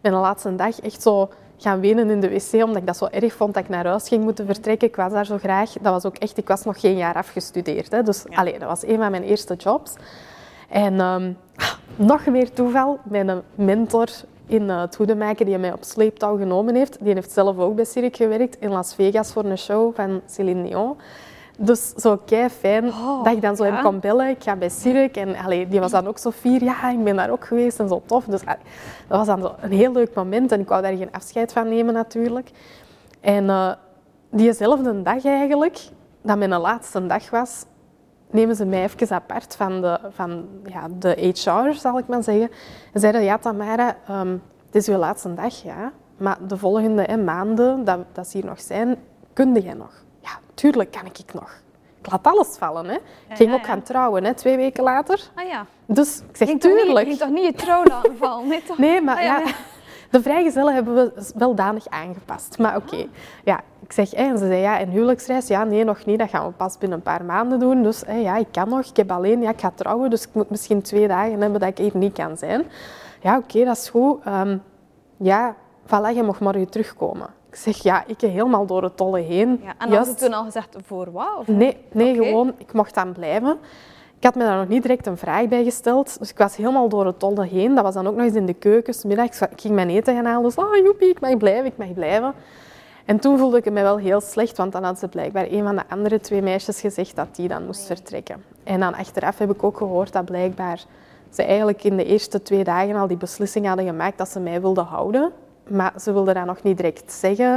Mijn 0.00 0.14
laatste 0.14 0.54
dag 0.56 0.80
echt 0.80 1.02
zo 1.02 1.28
gaan 1.60 1.80
wenen 1.80 2.10
in 2.10 2.20
de 2.20 2.28
wc, 2.28 2.52
omdat 2.52 2.76
ik 2.76 2.86
dat 2.86 2.96
zo 2.96 3.06
erg 3.10 3.32
vond 3.32 3.54
dat 3.54 3.62
ik 3.62 3.68
naar 3.68 3.86
huis 3.86 4.08
ging 4.08 4.24
moeten 4.24 4.46
vertrekken. 4.46 4.88
Ik 4.88 4.96
was 4.96 5.12
daar 5.12 5.26
zo 5.26 5.38
graag. 5.38 5.72
Dat 5.72 5.92
was 5.92 6.04
ook 6.04 6.16
echt, 6.16 6.38
ik 6.38 6.48
was 6.48 6.64
nog 6.64 6.80
geen 6.80 6.96
jaar 6.96 7.14
afgestudeerd. 7.14 7.90
Hè. 7.92 8.02
Dus 8.02 8.24
Ja. 8.28 8.36
allee, 8.36 8.58
dat 8.58 8.68
was 8.68 8.86
een 8.86 8.96
van 8.98 9.10
mijn 9.10 9.22
eerste 9.22 9.54
jobs. 9.54 9.94
En 10.68 11.00
ehm, 11.00 11.32
nog 11.96 12.26
meer 12.26 12.52
toeval, 12.52 12.98
mijn 13.02 13.42
mentor 13.54 14.08
in 14.46 14.62
uh, 14.62 14.80
het 14.80 14.96
hoedemaken 14.96 15.46
die 15.46 15.58
mij 15.58 15.72
op 15.72 15.84
sleeptouw 15.84 16.36
genomen 16.36 16.74
heeft, 16.74 16.96
die 17.00 17.14
heeft 17.14 17.32
zelf 17.32 17.58
ook 17.58 17.74
bij 17.74 17.84
Cirque 17.84 18.16
gewerkt 18.16 18.56
in 18.60 18.70
Las 18.70 18.94
Vegas 18.94 19.32
voor 19.32 19.44
een 19.44 19.58
show 19.58 19.94
van 19.94 20.20
Céline 20.30 20.62
Dion. 20.68 20.96
Dus 21.62 21.92
zo 21.96 22.16
kei 22.16 22.48
fijn 22.48 22.86
Oh, 22.86 23.24
dat 23.24 23.32
ik 23.32 23.42
dan 23.42 23.56
zo 23.56 23.64
ja. 23.64 23.72
hem 23.72 23.82
kon 23.82 24.00
bellen. 24.00 24.28
Ik 24.28 24.42
ga 24.42 24.56
bij 24.56 24.68
Cirque 24.68 25.20
en 25.20 25.36
allee, 25.36 25.68
die 25.68 25.80
was 25.80 25.90
dan 25.90 26.06
ook 26.06 26.18
zo 26.18 26.30
fier. 26.30 26.64
Ja, 26.64 26.90
ik 26.90 27.04
ben 27.04 27.16
daar 27.16 27.30
ook 27.30 27.44
geweest 27.44 27.80
en 27.80 27.88
zo 27.88 28.02
tof. 28.06 28.24
Dus 28.24 28.44
allee, 28.44 28.62
dat 29.08 29.18
was 29.18 29.26
dan 29.26 29.40
zo 29.40 29.54
een 29.60 29.72
heel 29.72 29.92
leuk 29.92 30.14
moment 30.14 30.52
en 30.52 30.60
ik 30.60 30.68
wou 30.68 30.82
daar 30.82 30.96
geen 30.96 31.12
afscheid 31.12 31.52
van 31.52 31.68
nemen 31.68 31.94
natuurlijk. 31.94 32.50
En 33.20 33.48
eh, 33.50 33.72
diezelfde 34.30 35.02
dag 35.02 35.24
eigenlijk, 35.24 35.78
dat 36.22 36.38
mijn 36.38 36.50
laatste 36.50 37.06
dag 37.06 37.30
was, 37.30 37.64
nemen 38.30 38.56
ze 38.56 38.64
mij 38.64 38.82
even 38.82 39.14
apart 39.16 39.56
van 39.56 39.80
de, 39.80 39.98
van, 40.10 40.48
ja, 40.64 40.88
de 40.98 41.32
HR, 41.34 41.72
zal 41.72 41.98
ik 41.98 42.06
maar 42.06 42.22
zeggen. 42.22 42.50
En 42.92 43.00
zeiden, 43.00 43.22
ja 43.22 43.38
Tamara, 43.38 43.96
ehm, 44.06 44.36
het 44.66 44.74
is 44.74 44.88
uw 44.88 44.96
laatste 44.96 45.34
dag, 45.34 45.62
ja. 45.62 45.92
Maar 46.16 46.38
de 46.46 46.56
volgende 46.56 47.02
hè, 47.02 47.16
maanden 47.16 47.84
dat, 47.84 47.98
dat 48.12 48.26
ze 48.26 48.36
hier 48.36 48.46
nog 48.46 48.60
zijn, 48.60 48.96
kunde 49.32 49.60
jij 49.60 49.74
nog? 49.74 50.08
Ja, 50.30 50.38
tuurlijk 50.54 50.90
kan 50.90 51.06
ik 51.06 51.34
nog. 51.34 51.50
Ik 52.02 52.10
laat 52.10 52.26
alles 52.26 52.56
vallen. 52.58 52.86
Hè. 52.86 52.94
Ik 52.94 53.36
ging 53.36 53.50
ja, 53.50 53.56
ook 53.56 53.64
gaan 53.64 53.82
trouwen, 53.82 54.24
hè, 54.24 54.34
twee 54.34 54.56
weken 54.56 54.82
later. 54.84 55.30
Ah 55.34 55.46
ja. 55.48 55.66
Dus 55.86 56.22
ik 56.28 56.36
zeg, 56.36 56.48
Ging 56.48 56.60
toch 56.60 56.72
niet- 56.72 56.82
tuurlijk. 56.82 57.06
Ging 57.06 57.18
toch 57.18 57.28
niet 57.28 57.44
je 57.44 57.52
trouw 57.52 57.84
laten 57.84 58.16
vallen? 58.20 58.48
Nee, 58.48 58.62
toch? 58.62 58.78
Nee, 58.78 59.00
maar 59.00 59.16
Ah, 59.16 59.22
ja, 59.22 59.42
de 60.10 60.22
vrijgezellen 60.22 60.74
hebben 60.74 60.94
we 60.94 61.32
wel 61.34 61.54
danig 61.54 61.88
aangepast. 61.88 62.58
Maar 62.58 62.76
oké, 62.76 63.06
ja, 63.44 63.60
ik 63.82 63.92
zeg, 63.92 64.10
hè, 64.10 64.22
en 64.24 64.38
ze 64.38 64.46
zei, 64.46 64.60
ja, 64.60 64.78
en 64.78 64.88
huwelijksreis? 64.88 65.46
Ja, 65.46 65.64
nee, 65.64 65.84
nog 65.84 66.04
niet. 66.04 66.18
Dat 66.18 66.30
gaan 66.30 66.46
we 66.46 66.52
pas 66.52 66.78
binnen 66.78 66.98
een 66.98 67.04
paar 67.04 67.24
maanden 67.24 67.58
doen. 67.58 67.82
Dus 67.82 68.02
hè, 68.06 68.16
ja, 68.16 68.36
ik 68.36 68.48
kan 68.52 68.68
nog. 68.68 68.86
Ik 68.86 68.96
heb 68.96 69.10
alleen, 69.10 69.40
ja, 69.42 69.50
ik 69.50 69.60
ga 69.60 69.70
trouwen, 69.74 70.10
dus 70.10 70.22
ik 70.22 70.30
moet 70.32 70.50
misschien 70.50 70.82
twee 70.82 71.08
dagen 71.08 71.40
hebben 71.40 71.60
dat 71.60 71.68
ik 71.68 71.78
hier 71.78 71.96
niet 71.96 72.12
kan 72.14 72.36
zijn. 72.36 72.64
Ja, 73.20 73.36
oké, 73.36 73.64
dat 73.64 73.76
is 73.76 73.88
goed. 73.88 74.24
Ehm, 74.24 74.58
ja, 75.16 75.54
voilà, 75.86 76.14
je 76.14 76.22
mag 76.22 76.40
morgen 76.40 76.68
terugkomen. 76.70 77.28
Ik 77.50 77.56
zeg, 77.56 77.82
ja, 77.82 78.04
ik 78.06 78.20
helemaal 78.20 78.66
door 78.66 78.82
het 78.82 78.96
tolle 78.96 79.20
heen. 79.20 79.60
Ja, 79.62 79.74
en 79.78 79.90
Juist- 79.90 80.08
had 80.10 80.20
je 80.20 80.24
toen 80.24 80.34
al 80.34 80.44
gezegd 80.44 80.76
voor 80.86 81.12
wat? 81.12 81.36
Of? 81.38 81.46
Nee, 81.46 81.76
nee 81.92 82.14
gewoon, 82.14 82.52
ik 82.58 82.72
mocht 82.72 82.94
dan 82.94 83.12
blijven. 83.12 83.58
Ik 84.18 84.26
had 84.26 84.34
me 84.34 84.44
daar 84.44 84.56
nog 84.58 84.68
niet 84.68 84.82
direct 84.82 85.06
een 85.06 85.16
vraag 85.16 85.48
bij 85.48 85.64
gesteld. 85.64 86.18
Dus 86.18 86.30
ik 86.30 86.38
was 86.38 86.56
helemaal 86.56 86.88
door 86.88 87.06
het 87.06 87.18
tolle 87.18 87.46
heen. 87.46 87.74
Dat 87.74 87.84
was 87.84 87.94
dan 87.94 88.06
ook 88.06 88.14
nog 88.16 88.24
eens 88.26 88.34
in 88.34 88.46
de 88.46 88.54
keuken. 88.54 88.94
middags. 89.06 89.40
Ik 89.40 89.60
ging 89.60 89.74
mijn 89.74 89.88
eten 89.90 90.14
gaan 90.14 90.24
halen. 90.24 90.42
Dus, 90.42 90.56
ah, 90.56 90.76
joepie, 90.76 91.08
ik 91.08 91.20
mag 91.20 91.36
blijven, 91.36 91.64
ik 91.64 91.76
mag 91.76 91.94
blijven. 91.94 92.34
En 93.04 93.18
toen 93.18 93.38
voelde 93.38 93.56
ik 93.56 93.64
me 93.70 93.82
wel 93.82 93.96
heel 93.96 94.20
slecht, 94.20 94.56
want 94.56 94.72
dan 94.72 94.84
had 94.84 94.98
ze 94.98 95.08
blijkbaar 95.08 95.46
een 95.50 95.62
van 95.62 95.76
de 95.76 95.82
andere 95.88 96.20
twee 96.20 96.42
meisjes 96.42 96.80
gezegd 96.80 97.16
dat 97.16 97.36
die 97.36 97.48
dan 97.48 97.66
moest 97.66 97.86
vertrekken. 97.86 98.44
En 98.64 98.80
dan 98.80 98.94
achteraf 98.94 99.38
heb 99.38 99.50
ik 99.50 99.62
ook 99.62 99.76
gehoord 99.76 100.12
dat 100.12 100.24
blijkbaar 100.24 100.84
ze 101.30 101.42
eigenlijk 101.42 101.84
in 101.84 101.96
de 101.96 102.04
eerste 102.04 102.42
twee 102.42 102.64
dagen 102.64 102.96
al 102.96 103.06
die 103.06 103.16
beslissing 103.16 103.66
hadden 103.66 103.86
gemaakt 103.86 104.18
dat 104.18 104.28
ze 104.28 104.40
mij 104.40 104.60
wilden 104.60 104.84
houden. 104.84 105.32
Maar 105.70 105.92
ze 106.00 106.12
wilden 106.12 106.34
dat 106.34 106.44
nog 106.44 106.62
niet 106.62 106.76
direct 106.76 107.12
zeggen. 107.12 107.56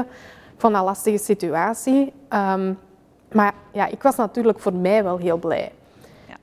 Ik 0.53 0.59
vond 0.59 0.73
dat 0.73 0.81
een 0.81 0.87
lastige 0.87 1.17
situatie. 1.17 2.13
Ehm, 2.27 2.73
maar 3.31 3.53
ja, 3.71 3.87
ik 3.87 4.01
was 4.03 4.15
natuurlijk 4.15 4.59
voor 4.59 4.73
mij 4.73 5.03
wel 5.03 5.17
heel 5.17 5.37
blij. 5.37 5.71
Ja. 6.27 6.35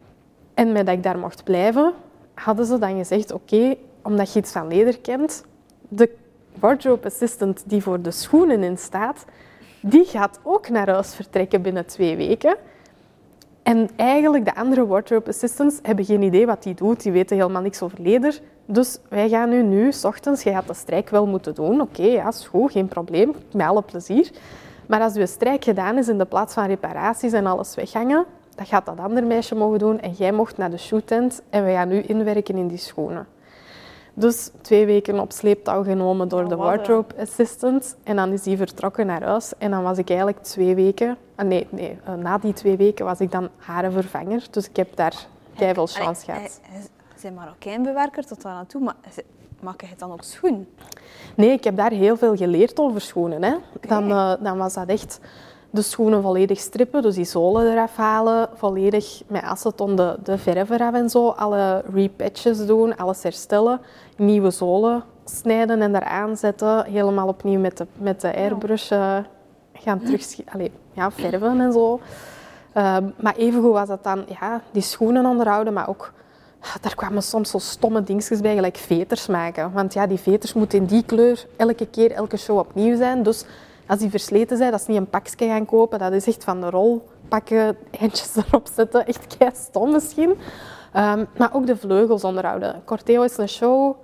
En 0.55 0.73
met 0.73 0.87
dat 0.87 0.95
ik 0.95 1.03
daar 1.03 1.19
mocht 1.19 1.45
blijven, 1.45 1.93
hadden 2.35 2.67
ze 2.67 2.79
dan 2.79 2.97
gezegd, 2.97 3.33
oké, 3.33 3.75
omdat 4.03 4.33
je 4.33 4.39
iets 4.39 4.53
van 4.53 4.67
leder 4.67 4.99
kent, 4.99 5.45
de 5.89 6.17
wardrobe 6.59 7.07
assistant 7.07 7.63
die 7.67 7.83
voor 7.83 8.01
de 8.01 8.11
schoenen 8.11 8.63
in 8.63 8.79
staat, 8.79 9.25
die 9.81 10.05
gaat 10.05 10.39
ook 10.43 10.69
naar 10.69 10.91
huis 10.91 11.15
vertrekken 11.15 11.63
binnen 11.63 11.87
twee 11.87 12.17
weken. 12.17 12.57
En 13.63 13.89
eigenlijk, 13.97 14.45
de 14.45 14.55
andere 14.55 14.87
wardrobe 14.87 15.29
assistants 15.29 15.79
hebben 15.83 16.05
geen 16.05 16.23
idee 16.23 16.47
wat 16.47 16.63
die 16.63 16.75
doet. 16.75 17.03
Die 17.03 17.13
weten 17.13 17.37
helemaal 17.37 17.63
niks 17.63 17.83
over 17.83 18.03
leder. 18.03 18.41
Dus 18.67 18.99
wij 19.09 19.29
gaan 19.29 19.49
nu, 19.49 19.63
nu 19.63 19.93
s 19.93 20.05
ochtends, 20.05 20.43
je 20.43 20.51
gaat 20.51 20.67
de 20.67 20.75
strijk 20.75 21.11
wel 21.11 21.27
moeten 21.27 21.55
doen. 21.55 21.81
Oké, 21.81 22.03
ja, 22.03 22.29
is 22.29 22.47
goed, 22.47 22.73
geen 22.73 22.89
probleem. 22.89 23.35
Met 23.53 23.67
alle 23.67 23.83
plezier. 23.83 24.31
Maar 24.87 25.01
als 25.01 25.15
je 25.15 25.27
strijk 25.27 25.65
gedaan 25.65 25.99
is 25.99 26.09
in 26.09 26.19
de 26.19 26.25
plaats 26.25 26.55
van 26.55 26.67
reparaties 26.67 27.33
en 27.33 27.47
alles 27.47 27.75
weghangen, 27.75 28.25
dat 28.55 28.69
gaat 28.69 28.87
dat 28.87 28.99
andere 28.99 29.27
meisje 29.27 29.55
mogen 29.55 29.79
doen. 29.79 30.01
En 30.01 30.13
jij 30.13 30.33
mocht 30.33 30.57
naar 30.57 30.71
de 30.71 30.79
shoetent 30.79 31.43
en 31.51 31.65
we 31.65 31.71
gaan 31.71 31.89
nu 31.89 32.01
inwerken 32.01 32.57
in 32.57 32.69
die 32.69 32.79
schoenen. 32.79 33.27
Dus 34.15 34.51
twee 34.61 34.87
weken 34.87 35.21
op 35.21 35.33
sleeptouw 35.33 35.83
genomen 35.85 36.29
door 36.29 36.43
Oh, 36.43 36.47
de 36.49 36.53
een- 36.55 36.59
wardrobe 36.61 37.15
assistant. 37.21 37.97
En 38.03 38.17
dan 38.17 38.33
is 38.33 38.43
die 38.43 38.57
vertrokken 38.57 39.07
naar 39.07 39.23
huis. 39.23 39.53
En 39.59 39.71
dan 39.71 39.83
was 39.83 39.99
ik 39.99 40.09
eigenlijk 40.09 40.43
twee 40.43 40.75
weken... 40.75 41.17
ah, 41.35 41.47
nee, 41.47 41.67
nee 41.71 41.99
eh, 42.05 42.15
na 42.15 42.39
die 42.39 42.53
twee 42.53 42.77
weken 42.77 43.05
was 43.05 43.21
ik 43.21 43.31
dan 43.33 43.49
haar 43.57 43.93
vervanger. 43.93 44.47
Dus 44.51 44.69
ik 44.69 44.77
heb 44.77 44.97
daar 44.97 45.27
veel 45.55 45.87
chance 45.87 46.25
gehad. 46.25 46.61
Is 47.23 47.31
Marokkaanbewerker 47.35 48.27
tot 48.27 48.43
daar 48.43 48.55
naartoe, 48.55 48.81
maar 48.81 48.95
ze- 49.15 49.25
maak 49.61 49.81
je 49.81 49.87
het 49.87 49.99
dan 49.99 50.13
ook 50.13 50.23
schoen? 50.23 50.69
Nee, 51.37 51.51
ik 51.51 51.65
heb 51.65 51.77
daar 51.77 51.91
heel 51.91 52.17
veel 52.17 52.37
geleerd 52.37 52.79
over 52.79 53.01
schoenen. 53.01 53.43
Hè. 53.43 53.55
Dan, 53.89 54.11
eh, 54.11 54.33
dan 54.41 54.59
was 54.59 54.75
dat 54.75 54.89
echt 54.89 55.21
de 55.71 55.83
schoenen 55.83 56.23
volledig 56.23 56.59
strippen, 56.59 57.03
dus 57.03 57.15
die 57.15 57.25
zolen 57.25 57.73
eraf 57.73 57.97
halen, 57.97 58.49
volledig 58.55 59.23
met 59.27 59.43
aceton 59.43 59.97
de, 59.97 60.17
de 60.23 60.39
verf 60.39 60.71
eraf 60.71 60.95
en 60.95 61.11
zo, 61.11 61.29
alle 61.29 61.83
repatches 61.93 62.67
doen, 62.67 62.97
alles 62.97 63.23
herstellen, 63.23 63.81
nieuwe 64.17 64.51
zolen 64.51 65.03
snijden 65.25 65.83
en 65.83 65.95
eraan 65.95 66.37
zetten, 66.37 66.85
helemaal 66.85 67.29
opnieuw 67.29 67.61
met 67.61 67.77
de, 67.77 67.87
met 67.99 68.21
de 68.21 68.37
airbrush 68.37 68.93
gaan 69.73 70.01
terug 70.05 70.37
ja, 70.93 71.11
verven 71.11 71.61
en 71.61 71.73
zo. 71.73 72.01
Ehm, 72.73 73.05
maar 73.17 73.37
evengoed 73.37 73.73
was 73.73 73.89
dat 73.89 74.05
dan 74.05 74.25
ja, 74.41 74.63
die 74.71 74.83
schoenen 74.83 75.27
onderhouden, 75.27 75.73
maar 75.73 75.89
ook 75.89 76.13
daar 76.81 76.95
kwamen 76.95 77.23
soms 77.23 77.51
zo 77.51 77.59
stomme 77.59 78.03
dingetjes 78.03 78.41
bij, 78.41 78.55
gelijk 78.55 78.77
veters 78.77 79.27
maken. 79.27 79.73
Want 79.73 79.93
ja, 79.93 80.07
die 80.07 80.19
veters 80.19 80.53
moeten 80.53 80.79
in 80.79 80.85
die 80.85 81.05
kleur 81.05 81.47
elke 81.57 81.87
keer, 81.87 82.13
elke 82.13 82.37
show 82.37 82.59
opnieuw 82.59 82.97
zijn. 82.97 83.23
Dus 83.23 83.45
als 83.91 83.99
die 83.99 84.11
versleten 84.11 84.57
zijn, 84.57 84.71
dat 84.71 84.81
is 84.81 84.87
niet 84.87 84.97
een 84.97 85.09
pakje 85.09 85.47
gaan 85.47 85.67
kopen. 85.67 85.99
Dat 85.99 86.13
is 86.13 86.27
echt 86.27 86.45
van 86.45 86.61
de 86.61 86.71
rol 86.71 87.09
pakken, 87.29 87.77
eindjes 88.01 88.37
erop 88.37 88.69
zetten. 88.75 89.07
Echt 89.07 89.37
kei 89.37 89.51
stom 89.55 89.91
misschien. 89.93 90.35
Ehm, 90.93 91.25
maar 91.39 91.55
ook 91.55 91.67
de 91.67 91.77
vleugels 91.77 92.25
onderhouden. 92.25 92.83
Corteo 92.85 93.23
is 93.23 93.37
een 93.37 93.49
show. 93.49 93.97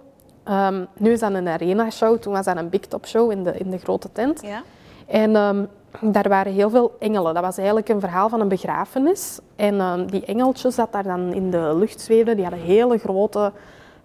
ehm, 0.44 0.84
nu 0.96 1.10
is 1.10 1.20
dat 1.20 1.34
een 1.34 1.48
arena-show. 1.48 2.18
Toen 2.18 2.32
was 2.32 2.44
dat 2.44 2.56
een 2.56 2.68
big 2.68 2.80
top 2.80 3.06
show 3.06 3.30
in 3.30 3.42
de, 3.42 3.58
in 3.58 3.70
de 3.70 3.78
grote 3.78 4.12
tent. 4.12 4.42
Ja. 4.42 4.62
En 5.06 5.36
ehm, 5.36 5.64
daar 6.00 6.28
waren 6.28 6.52
heel 6.52 6.70
veel 6.70 6.96
engelen. 6.98 7.34
Dat 7.34 7.42
was 7.42 7.56
eigenlijk 7.56 7.88
een 7.88 8.00
verhaal 8.00 8.28
van 8.28 8.40
een 8.40 8.48
begrafenis. 8.48 9.38
En 9.56 10.06
die 10.06 10.24
engeltjes 10.24 10.74
dat 10.74 10.92
daar 10.92 11.02
dan 11.02 11.32
in 11.32 11.50
de 11.50 11.76
lucht 11.76 12.00
zweefden, 12.00 12.36
die 12.36 12.44
hadden 12.44 12.64
hele 12.64 12.98
grote 12.98 13.52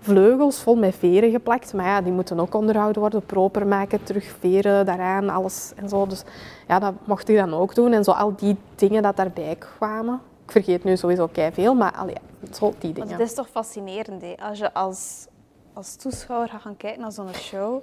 vleugels 0.01 0.59
vol 0.61 0.75
met 0.75 0.95
veren 0.95 1.31
geplakt. 1.31 1.73
Maar 1.73 1.85
ja, 1.85 2.01
die 2.01 2.11
moeten 2.11 2.39
ook 2.39 2.53
onderhouden 2.53 3.01
worden, 3.01 3.25
proper 3.25 3.67
maken, 3.67 4.03
terug 4.03 4.25
veren 4.39 4.85
daaraan, 4.85 5.29
alles 5.29 5.71
en 5.75 5.89
zo. 5.89 6.07
Dus 6.07 6.23
ja, 6.67 6.79
dat 6.79 6.93
mocht 7.03 7.29
ik 7.29 7.35
dan 7.35 7.53
ook 7.53 7.75
doen. 7.75 7.93
En 7.93 8.03
zo 8.03 8.11
al 8.11 8.35
die 8.35 8.57
dingen 8.75 9.03
dat 9.03 9.15
daarbij 9.17 9.55
kwamen. 9.55 10.19
Ik 10.45 10.51
vergeet 10.51 10.83
nu 10.83 10.97
sowieso 10.97 11.27
kei 11.27 11.51
veel, 11.51 11.73
maar 11.73 11.91
allee, 11.93 12.15
zo 12.51 12.73
die 12.79 12.93
dingen. 12.93 13.09
het 13.11 13.19
is 13.19 13.33
toch 13.33 13.47
fascinerend, 13.49 14.21
hè? 14.21 14.35
als 14.39 14.57
je 14.57 14.73
als, 14.73 15.27
als 15.73 15.95
toeschouwer 15.95 16.49
gaat 16.49 16.61
gaan 16.61 16.77
kijken 16.77 17.01
naar 17.01 17.11
zo'n 17.11 17.33
show. 17.33 17.81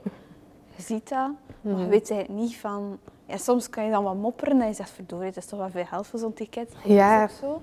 Je 0.76 0.82
ziet 0.82 1.08
dat, 1.08 1.18
maar 1.60 1.72
Mhm. 1.72 1.78
je 1.82 1.86
weet 1.88 2.10
eigenlijk 2.10 2.40
niet 2.40 2.56
van... 2.56 2.98
Ja, 3.26 3.36
soms 3.36 3.70
kan 3.70 3.84
je 3.84 3.90
dan 3.90 4.02
wat 4.04 4.14
mopperen 4.14 4.60
en 4.60 4.66
je 4.66 4.72
zegt, 4.74 4.90
verdorie, 4.90 5.26
het 5.26 5.36
is 5.36 5.46
toch 5.46 5.58
wel 5.58 5.70
veel 5.70 5.84
geld 5.84 6.06
voor 6.06 6.18
zo'n 6.18 6.32
ticket. 6.32 6.68
Dat 6.72 6.92
Ja. 6.92 7.24
is 7.24 7.30
ook 7.30 7.36
zo. 7.40 7.60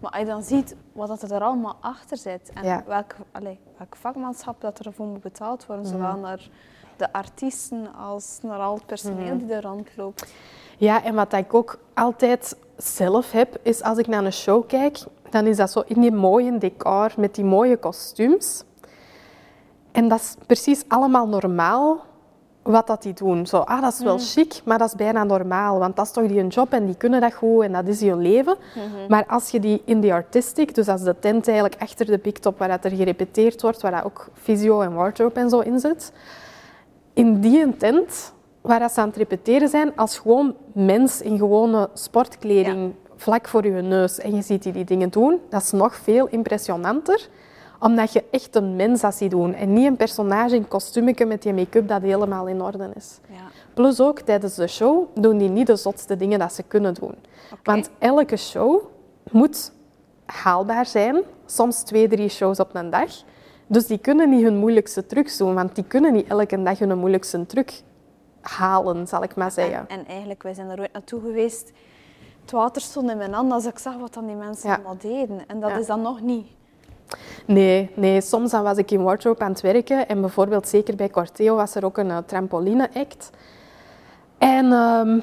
Maar 0.00 0.10
als 0.10 0.20
je 0.20 0.26
dan 0.26 0.42
ziet 0.42 0.76
wat 0.92 1.08
dat 1.08 1.30
er 1.30 1.40
allemaal 1.42 1.76
achter 1.80 2.16
zit 2.16 2.50
en 2.54 2.64
Ja. 2.64 2.82
welk, 2.86 3.14
allee, 3.32 3.58
welk 3.76 3.96
vakmanschap 3.96 4.60
dat 4.60 4.78
ervoor 4.78 5.06
moet 5.06 5.20
betaald 5.20 5.66
worden, 5.66 5.84
Mhm. 5.84 5.94
zowel 5.94 6.16
naar 6.16 6.48
de 6.96 7.12
artiesten 7.12 7.94
als 7.94 8.38
naar 8.42 8.58
al 8.58 8.74
het 8.74 8.86
personeel 8.86 9.34
Mhm. 9.34 9.38
die 9.46 9.54
er 9.54 9.62
rondloopt. 9.62 10.32
Ja, 10.78 11.04
en 11.04 11.14
wat 11.14 11.32
ik 11.32 11.54
ook 11.54 11.78
altijd 11.94 12.56
zelf 12.76 13.32
heb, 13.32 13.58
is 13.62 13.82
als 13.82 13.98
ik 13.98 14.06
naar 14.06 14.24
een 14.24 14.32
show 14.32 14.66
kijk, 14.68 14.98
dan 15.30 15.46
is 15.46 15.56
dat 15.56 15.70
zo 15.70 15.82
in 15.86 16.00
die 16.00 16.12
mooie 16.12 16.58
decor 16.58 17.12
met 17.16 17.34
die 17.34 17.44
mooie 17.44 17.76
kostuums. 17.76 18.64
En 19.92 20.08
dat 20.08 20.20
is 20.20 20.36
precies 20.46 20.84
allemaal 20.88 21.28
normaal 21.28 22.00
wat 22.70 22.86
dat 22.86 23.02
die 23.02 23.12
doen. 23.12 23.46
Zo, 23.46 23.56
ah, 23.56 23.82
dat 23.82 23.92
is 23.92 24.02
wel 24.02 24.18
chic, 24.18 24.60
maar 24.64 24.78
dat 24.78 24.88
is 24.88 24.94
bijna 24.94 25.24
normaal, 25.24 25.78
want 25.78 25.96
dat 25.96 26.06
is 26.06 26.12
toch 26.12 26.26
die 26.26 26.40
een 26.40 26.48
job 26.48 26.72
en 26.72 26.86
die 26.86 26.96
kunnen 26.96 27.20
dat 27.20 27.34
goed 27.34 27.62
en 27.62 27.72
dat 27.72 27.86
is 27.86 28.00
hun 28.00 28.20
leven. 28.20 28.56
Maar 29.08 29.26
als 29.26 29.50
je 29.50 29.60
die 29.60 29.82
in 29.84 30.00
die 30.00 30.12
artistic, 30.12 30.74
dus 30.74 30.88
als 30.88 31.02
de 31.02 31.14
tent 31.18 31.48
eigenlijk 31.48 31.82
achter 31.82 32.06
de 32.06 32.18
big 32.18 32.32
top 32.32 32.58
waar 32.58 32.68
dat 32.68 32.84
er 32.84 32.90
gerepeteerd 32.90 33.62
wordt, 33.62 33.82
waar 33.82 33.90
dat 33.90 34.04
ook 34.04 34.28
visio 34.32 34.80
en 34.80 34.94
wardrobe 34.94 35.40
en 35.40 35.50
zo 35.50 35.60
in 35.60 35.78
zit, 35.78 36.12
in 37.12 37.40
die 37.40 37.76
tent 37.76 38.32
waar 38.60 38.78
dat 38.78 38.92
ze 38.92 39.00
aan 39.00 39.08
het 39.08 39.16
repeteren 39.16 39.68
zijn, 39.68 39.96
als 39.96 40.18
gewoon 40.18 40.54
mens 40.72 41.20
in 41.20 41.38
gewone 41.38 41.88
sportkleding 41.94 42.94
vlak 43.16 43.48
voor 43.48 43.66
je 43.66 43.82
neus 43.82 44.18
en 44.18 44.34
je 44.34 44.42
ziet 44.42 44.62
die 44.62 44.72
die 44.72 44.84
dingen 44.84 45.10
doen, 45.10 45.40
dat 45.48 45.62
is 45.62 45.70
nog 45.70 45.96
veel 45.96 46.26
impressionanter 46.26 47.28
omdat 47.80 48.12
je 48.12 48.24
echt 48.30 48.56
een 48.56 48.76
mens 48.76 49.00
dat 49.00 49.14
ziet 49.14 49.30
doen 49.30 49.54
en 49.54 49.72
niet 49.72 49.86
een 49.86 49.96
personage 49.96 50.54
in 50.54 50.68
kostuumetje 50.68 51.26
met 51.26 51.42
die 51.42 51.52
make-up 51.54 51.88
dat 51.88 52.02
helemaal 52.02 52.46
in 52.46 52.62
orde 52.62 52.90
is. 52.94 53.18
Ja. 53.30 53.36
Plus 53.74 54.00
ook 54.00 54.20
tijdens 54.20 54.54
de 54.54 54.66
show 54.66 55.06
doen 55.14 55.38
die 55.38 55.48
niet 55.48 55.66
de 55.66 55.76
zotste 55.76 56.16
dingen 56.16 56.38
dat 56.38 56.52
ze 56.52 56.62
kunnen 56.62 56.94
doen. 56.94 57.14
Want 57.62 57.90
elke 57.98 58.36
show 58.36 58.82
moet 59.30 59.72
haalbaar 60.24 60.86
zijn, 60.86 61.22
soms 61.46 61.82
twee, 61.82 62.08
drie 62.08 62.28
shows 62.28 62.60
op 62.60 62.74
een 62.74 62.90
dag. 62.90 63.10
Dus 63.66 63.86
die 63.86 63.98
kunnen 63.98 64.30
niet 64.30 64.42
hun 64.42 64.56
moeilijkste 64.56 65.06
trucs 65.06 65.36
doen, 65.36 65.54
want 65.54 65.74
die 65.74 65.84
kunnen 65.84 66.12
niet 66.12 66.28
elke 66.28 66.62
dag 66.62 66.78
hun 66.78 66.98
moeilijkste 66.98 67.46
truc 67.46 67.82
halen, 68.40 69.06
zal 69.06 69.22
ik 69.22 69.34
maar 69.36 69.50
zeggen. 69.50 69.88
En, 69.88 69.98
en 69.98 70.06
eigenlijk, 70.06 70.42
wij 70.42 70.54
zijn 70.54 70.70
er 70.70 70.80
ooit 70.80 70.92
naartoe 70.92 71.20
geweest. 71.20 71.72
Het 72.40 72.50
water 72.50 72.82
stond 72.82 73.10
in 73.10 73.16
mijn 73.16 73.32
hand 73.32 73.52
als 73.52 73.66
ik 73.66 73.78
zag 73.78 73.96
wat 73.96 74.14
dan 74.14 74.26
die 74.26 74.36
mensen 74.36 74.68
Ja. 74.68 74.74
allemaal 74.74 74.96
deden. 74.98 75.40
En 75.46 75.60
dat 75.60 75.70
Ja. 75.70 75.76
is 75.78 75.86
dan 75.86 76.02
nog 76.02 76.20
niet. 76.20 76.46
Nee, 77.46 77.90
nee, 77.94 78.20
soms 78.20 78.50
dan 78.50 78.62
was 78.62 78.76
ik 78.76 78.90
in 78.90 79.02
wardrobe 79.02 79.40
aan 79.40 79.50
het 79.50 79.60
werken 79.60 80.08
en 80.08 80.20
bijvoorbeeld 80.20 80.68
zeker 80.68 80.96
bij 80.96 81.10
Corteo 81.10 81.56
was 81.56 81.74
er 81.74 81.84
ook 81.84 81.98
een 81.98 82.10
eh, 82.10 82.16
trampoline-act. 82.26 83.30
En 84.38 84.72
ehm, 84.72 85.18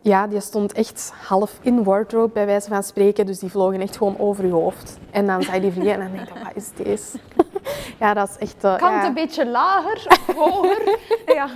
ja, 0.00 0.26
die 0.26 0.40
stond 0.40 0.72
echt 0.72 1.12
half 1.26 1.58
in 1.62 1.84
wardrobe 1.84 2.32
bij 2.32 2.46
wijze 2.46 2.68
van 2.68 2.82
spreken, 2.82 3.26
dus 3.26 3.38
die 3.38 3.50
vlogen 3.50 3.80
echt 3.80 3.96
gewoon 3.96 4.18
over 4.18 4.46
je 4.46 4.52
hoofd. 4.52 4.98
En 5.10 5.26
dan 5.26 5.40
je 5.52 5.60
die 5.60 5.72
vliegen 5.72 5.92
en 5.92 6.00
dan 6.00 6.12
denk 6.12 6.28
wat 6.44 6.52
is 6.54 6.70
deze? 6.84 7.18
ja, 8.00 8.14
dat 8.14 8.28
is 8.28 8.36
echt... 8.38 8.64
eh, 8.64 8.76
Kan 8.76 8.90
ja. 8.90 8.96
het 8.96 9.06
een 9.06 9.14
beetje 9.14 9.46
lager 9.46 10.06
of 10.28 10.34
hoger? 10.34 10.98
ja. 11.38 11.48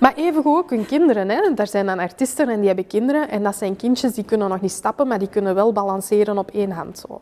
Maar 0.00 0.14
evengoed 0.16 0.56
ook 0.58 0.70
hun 0.70 0.86
kinderen. 0.86 1.28
Hè. 1.28 1.54
Daar 1.54 1.66
zijn 1.66 1.86
dan 1.86 1.98
artiesten 1.98 2.48
en 2.48 2.58
die 2.58 2.66
hebben 2.66 2.86
kinderen. 2.86 3.28
En 3.28 3.42
dat 3.42 3.56
zijn 3.56 3.76
kindjes 3.76 4.14
die 4.14 4.24
kunnen 4.24 4.48
nog 4.48 4.60
niet 4.60 4.70
stappen, 4.70 5.06
maar 5.08 5.18
die 5.18 5.28
kunnen 5.28 5.54
wel 5.54 5.72
balanceren 5.72 6.38
op 6.38 6.50
één 6.50 6.70
hand. 6.70 6.98
Zo. 6.98 7.20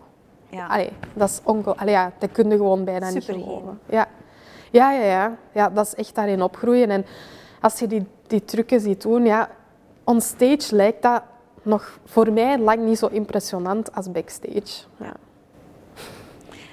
Ja. 0.51 0.67
Allee, 0.67 0.91
dat 1.15 1.29
is 1.29 1.41
onge... 1.45 1.77
Allee, 1.77 1.95
ja, 1.95 2.13
dat 2.19 2.33
kun 2.33 2.51
je 2.51 2.57
gewoon 2.57 2.85
bijna 2.85 3.11
niet 3.11 3.25
geloven. 3.25 3.81
Ja. 3.87 4.07
Ja, 4.71 4.93
ja, 4.93 5.05
ja. 5.05 5.37
ja, 5.53 5.71
dat 5.71 5.87
is 5.87 5.95
echt 5.95 6.15
daarin 6.15 6.43
opgroeien. 6.43 6.91
En 6.91 7.07
als 7.61 7.79
je 7.79 7.87
die, 7.87 8.07
die 8.27 8.45
trucken 8.45 8.81
ziet 8.81 9.03
doen, 9.03 9.25
ja, 9.25 9.49
on 10.05 10.21
stage 10.21 10.75
lijkt 10.75 11.03
dat 11.03 11.23
nog 11.63 11.99
voor 12.05 12.33
mij 12.33 12.59
lang 12.59 12.85
niet 12.85 12.99
zo 12.99 13.07
impressionant 13.07 13.95
als 13.95 14.11
backstage. 14.11 14.85
Ja. 14.97 15.13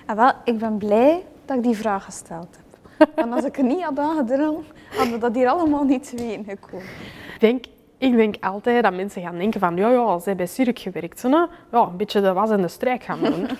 En 0.06 0.16
wel, 0.16 0.32
ik 0.44 0.58
ben 0.58 0.78
blij 0.78 1.26
dat 1.46 1.58
ik 1.58 1.64
die 1.64 1.78
vraag 1.78 2.04
gesteld 2.04 2.48
heb. 2.56 3.10
Want 3.16 3.34
als 3.34 3.44
ik 3.44 3.58
er 3.58 3.64
niet 3.64 3.84
had 3.84 4.00
aangedrongen, 4.00 4.64
hadden 4.96 5.14
we 5.14 5.20
dat 5.20 5.36
hier 5.36 5.50
allemaal 5.50 5.84
niet 5.84 6.10
te 6.10 6.16
weten 6.16 6.46
gekomen. 6.46 6.86
Ik 7.34 7.40
denk, 7.40 7.66
ik 7.98 8.16
denk 8.16 8.36
altijd 8.40 8.84
dat 8.84 8.94
mensen 8.94 9.22
gaan 9.22 9.38
denken 9.38 9.60
van, 9.60 9.76
ja, 9.76 9.90
ja, 9.90 9.98
als 9.98 10.24
zij 10.24 10.36
bij 10.36 10.48
Cirque 10.48 10.82
gewerkt 10.82 11.20
zijn, 11.20 11.32
ja, 11.72 11.82
een 11.82 11.98
beetje 11.98 12.22
de 12.22 12.34
was 12.34 12.50
en 12.50 12.62
de 12.62 12.68
strijk 12.68 13.04
gaan 13.04 13.20
doen. 13.20 13.48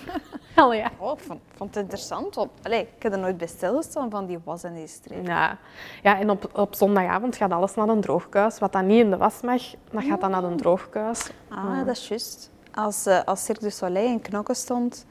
Allee, 0.54 0.78
ja. 0.78 0.90
Oh, 0.98 1.12
ik 1.18 1.24
vond, 1.24 1.40
vond 1.54 1.74
het 1.74 1.82
interessant. 1.82 2.36
Allee, 2.62 2.80
ik 2.80 3.02
heb 3.02 3.12
er 3.12 3.18
nooit 3.18 3.36
bij 3.36 3.46
stilgestaan 3.46 4.10
van 4.10 4.26
die 4.26 4.38
was 4.44 4.62
en 4.62 4.74
die 4.74 4.86
streep. 4.86 5.26
Ja. 5.26 5.58
ja, 6.02 6.18
en 6.18 6.30
op, 6.30 6.50
op 6.52 6.74
zondagavond 6.74 7.36
gaat 7.36 7.52
alles 7.52 7.74
naar 7.74 7.88
een 7.88 8.00
droogkuis. 8.00 8.58
Wat 8.58 8.72
dan 8.72 8.86
niet 8.86 9.00
in 9.04 9.10
de 9.10 9.16
was 9.16 9.40
mag, 9.40 9.62
dat 9.90 10.04
gaat 10.04 10.20
dan 10.20 10.30
naar 10.30 10.44
een 10.44 10.56
droogkuis. 10.56 11.30
Ah, 11.48 11.86
dat 11.86 11.96
is 11.96 12.08
juist. 12.08 12.50
Als, 12.74 13.06
eh, 13.06 13.20
als 13.24 13.44
Cirque 13.44 13.64
du 13.64 13.70
Soleil 13.70 14.08
in 14.08 14.20
Knokken 14.20 14.56
stond, 14.56 15.06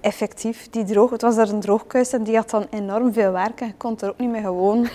effectief, 0.00 0.70
die 0.70 0.84
droog, 0.84 1.10
het 1.10 1.22
was 1.22 1.36
daar 1.36 1.48
een 1.48 1.60
droogkuis 1.60 2.12
en 2.12 2.22
die 2.22 2.36
had 2.36 2.50
dan 2.50 2.66
enorm 2.70 3.12
veel 3.12 3.32
werk 3.32 3.60
en 3.60 3.66
je 3.66 3.74
kon 3.74 3.98
er 4.00 4.08
ook 4.08 4.18
niet 4.18 4.30
meer 4.30 4.40
gewoon 4.42 4.88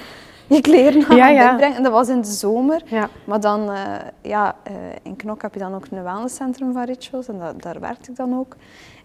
je 0.47 0.61
kleren 0.61 1.01
gaan 1.01 1.17
Ja, 1.17 1.27
ja. 1.27 1.55
brengen. 1.55 1.77
En 1.77 1.83
dat 1.83 1.91
was 1.91 2.09
in 2.09 2.21
de 2.21 2.27
zomer. 2.27 2.81
Ja. 2.85 3.09
Maar 3.25 3.39
dan, 3.39 3.71
eh, 3.71 3.83
ja, 4.21 4.55
eh, 4.63 4.73
in 5.03 5.15
Knok 5.15 5.41
heb 5.41 5.53
je 5.53 5.59
dan 5.59 5.75
ook 5.75 5.85
een 5.91 6.03
wellnesscentrum 6.03 6.73
van 6.73 6.83
Rituals 6.83 7.27
en 7.27 7.39
dat, 7.39 7.61
daar 7.61 7.79
werkte 7.79 8.11
ik 8.11 8.17
dan 8.17 8.37
ook. 8.37 8.55